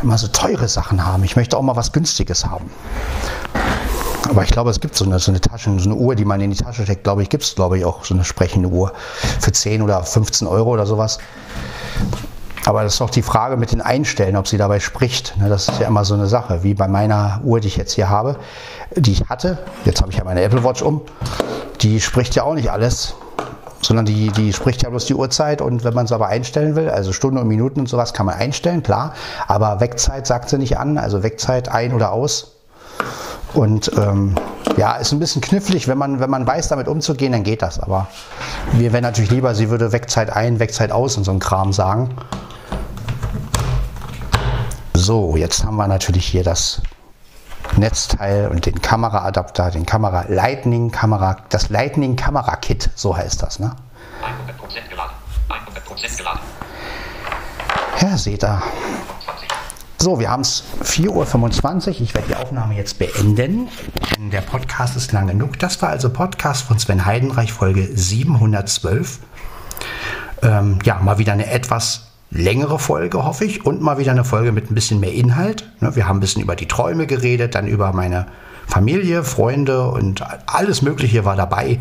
immer 0.03 0.19
so 0.19 0.29
teure 0.29 0.69
Sachen 0.69 1.07
haben. 1.07 1.23
Ich 1.25 1.37
möchte 1.37 1.57
auch 1.57 1.63
mal 1.63 1.77
was 1.77 1.93
Günstiges 1.93 2.45
haben. 2.45 2.71
Aber 4.29 4.43
ich 4.43 4.51
glaube, 4.51 4.71
es 4.71 4.81
gibt 4.81 4.97
so 4.97 5.05
eine, 5.05 5.19
so 5.19 5.31
eine 5.31 5.41
Tasche, 5.41 5.71
so 5.79 5.91
eine 5.91 5.99
Uhr, 5.99 6.15
die 6.15 6.25
man 6.25 6.41
in 6.41 6.51
die 6.51 6.57
Tasche 6.57 6.83
steckt, 6.83 7.05
glaube 7.05 7.23
ich, 7.23 7.29
gibt 7.29 7.45
es, 7.45 7.55
glaube 7.55 7.79
ich, 7.79 7.85
auch 7.85 8.05
so 8.05 8.15
eine 8.15 8.25
sprechende 8.25 8.69
Uhr 8.69 8.93
für 9.41 9.53
10 9.53 9.83
oder 9.83 10.03
15 10.03 10.47
Euro 10.47 10.71
oder 10.71 10.87
sowas. 10.87 11.19
Aber 12.67 12.83
das 12.83 12.95
ist 12.95 13.01
doch 13.01 13.11
die 13.11 13.23
Frage 13.23 13.57
mit 13.57 13.71
den 13.71 13.81
Einstellen, 13.81 14.37
ob 14.37 14.49
sie 14.49 14.59
dabei 14.59 14.81
spricht. 14.81 15.37
Ne, 15.39 15.49
das 15.49 15.69
ist 15.69 15.81
ja 15.81 15.87
immer 15.87 16.05
so 16.05 16.15
eine 16.15 16.27
Sache, 16.27 16.65
wie 16.65 16.75
bei 16.75 16.89
meiner 16.89 17.41
Uhr, 17.45 17.61
die 17.61 17.69
ich 17.69 17.77
jetzt 17.77 17.93
hier 17.93 18.09
habe, 18.09 18.37
die 18.97 19.13
ich 19.13 19.29
hatte. 19.29 19.59
Jetzt 19.85 20.01
habe 20.01 20.11
ich 20.11 20.19
ja 20.19 20.25
meine 20.25 20.43
Apple 20.43 20.65
Watch 20.65 20.83
um. 20.83 21.03
Die 21.81 22.01
spricht 22.01 22.35
ja 22.35 22.43
auch 22.43 22.55
nicht 22.55 22.71
alles 22.71 23.15
sondern 23.83 24.07
die, 24.07 24.31
die 24.31 24.53
spricht 24.53 24.83
ja 24.83 24.91
bloß 24.91 25.05
die 25.05 25.15
Uhrzeit 25.15 25.61
und 25.61 25.85
wenn 25.85 25.95
man 25.95 26.07
es 26.07 26.13
aber 26.13 26.27
einstellen 26.27 26.75
will, 26.75 26.89
also 26.89 27.13
Stunden 27.13 27.39
und 27.39 27.47
Minuten 27.47 27.81
und 27.81 27.89
sowas 27.89 28.15
kann 28.15 28.27
man 28.27 28.35
einstellen, 28.35 28.83
klar, 28.83 29.15
aber 29.47 29.81
Wegzeit 29.81 30.27
sagt 30.27 30.49
sie 30.49 30.59
nicht 30.59 30.79
an, 30.79 30.99
also 30.99 31.23
Wegzeit 31.23 31.69
ein 31.69 31.93
oder 31.93 32.11
aus. 32.11 32.56
Und 33.55 33.91
ähm, 33.97 34.35
ja, 34.77 34.97
ist 34.97 35.13
ein 35.13 35.19
bisschen 35.19 35.41
knifflig, 35.41 35.89
wenn 35.89 35.99
man, 35.99 36.21
wenn 36.21 36.31
man 36.31 36.47
weiß, 36.47 36.69
damit 36.69 36.89
umzugehen, 36.89 37.33
dann 37.33 37.43
geht 37.45 37.63
das. 37.63 37.81
Aber 37.81 38.09
mir 38.75 38.93
wäre 38.93 39.03
natürlich 39.03 39.31
lieber, 39.31 39.55
sie 39.55 39.71
würde 39.71 39.93
Wegzeit 39.93 40.31
ein, 40.35 40.59
Wegzeit 40.59 40.93
aus 40.93 41.17
und 41.17 41.25
so 41.25 41.33
ein 41.33 41.39
Kram 41.39 41.73
sagen. 41.73 42.15
So, 44.95 45.37
jetzt 45.37 45.65
haben 45.65 45.77
wir 45.77 45.87
natürlich 45.87 46.27
hier 46.27 46.43
das 46.43 46.83
Netzteil 47.77 48.49
und 48.49 48.67
den 48.67 48.81
Kameraadapter, 48.81 49.71
den 49.71 49.87
Kamera 49.87 50.25
Lightning 50.29 50.91
Kamera, 50.91 51.37
das 51.51 51.69
Lightning 51.69 52.17
Kamera 52.17 52.57
Kit, 52.57 52.91
so 52.95 53.17
heißt 53.17 53.43
das, 53.43 53.59
ne? 53.59 53.75
100% 54.23 54.89
geladen. 54.89 55.13
100% 55.49 56.17
geladen. 56.17 56.41
Ja, 58.01 58.17
seht 58.17 58.45
ihr. 58.45 58.63
So, 59.99 60.21
wir 60.21 60.31
haben 60.31 60.43
es 60.43 60.63
4.25 60.85 61.89
Uhr. 61.89 62.01
Ich 62.03 62.15
werde 62.15 62.29
die 62.29 62.37
Aufnahme 62.37 62.77
jetzt 62.77 62.99
beenden, 62.99 63.69
denn 64.15 64.31
der 64.31 64.43
Podcast 64.43 64.95
ist 64.95 65.11
lang 65.13 65.27
genug. 65.27 65.59
Das 65.59 65.81
war 65.81 65.89
also 65.89 66.11
Podcast 66.11 66.63
von 66.67 66.79
Sven 66.79 67.07
Heidenreich, 67.07 67.53
Folge 67.53 67.89
712. 67.95 69.21
Ähm, 70.43 70.79
ja, 70.85 71.01
mal 71.01 71.17
wieder 71.17 71.33
eine 71.33 71.51
etwas 71.51 72.09
längere 72.31 72.79
Folge, 72.79 73.25
hoffe 73.25 73.47
ich, 73.47 73.65
und 73.65 73.81
mal 73.81 73.97
wieder 73.97 74.11
eine 74.11 74.25
Folge 74.25 74.53
mit 74.53 74.71
ein 74.71 74.75
bisschen 74.75 75.01
mehr 75.01 75.15
Inhalt. 75.15 75.67
Ne, 75.81 75.97
wir 75.97 76.07
haben 76.07 76.19
ein 76.19 76.21
bisschen 76.21 76.43
über 76.43 76.57
die 76.57 76.69
Träume 76.69 77.07
geredet, 77.07 77.55
dann 77.55 77.67
über 77.67 77.93
meine 77.95 78.27
Familie, 78.67 79.25
Freunde 79.25 79.89
und 79.89 80.23
alles 80.47 80.83
Mögliche 80.83 81.25
war 81.25 81.37
dabei. 81.37 81.79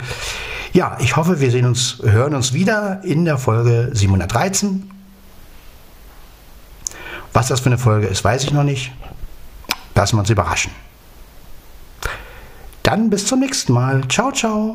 Ja, 0.72 0.98
ich 1.02 1.18
hoffe, 1.18 1.42
wir 1.42 1.52
sehen 1.52 1.66
uns, 1.66 2.02
hören 2.02 2.34
uns 2.34 2.54
wieder 2.54 3.02
in 3.04 3.26
der 3.26 3.38
Folge 3.38 3.90
713. 3.94 4.95
Was 7.36 7.50
das 7.50 7.60
für 7.60 7.66
eine 7.66 7.78
Folge 7.78 8.08
ist, 8.08 8.24
weiß 8.24 8.46
ich 8.46 8.54
noch 8.54 8.64
nicht. 8.64 8.94
Lassen 9.94 10.16
wir 10.16 10.22
uns 10.22 10.30
überraschen. 10.30 10.72
Dann 12.82 13.10
bis 13.10 13.28
zum 13.28 13.42
nächsten 13.42 13.74
Mal. 13.74 14.08
Ciao, 14.08 14.32
ciao. 14.32 14.74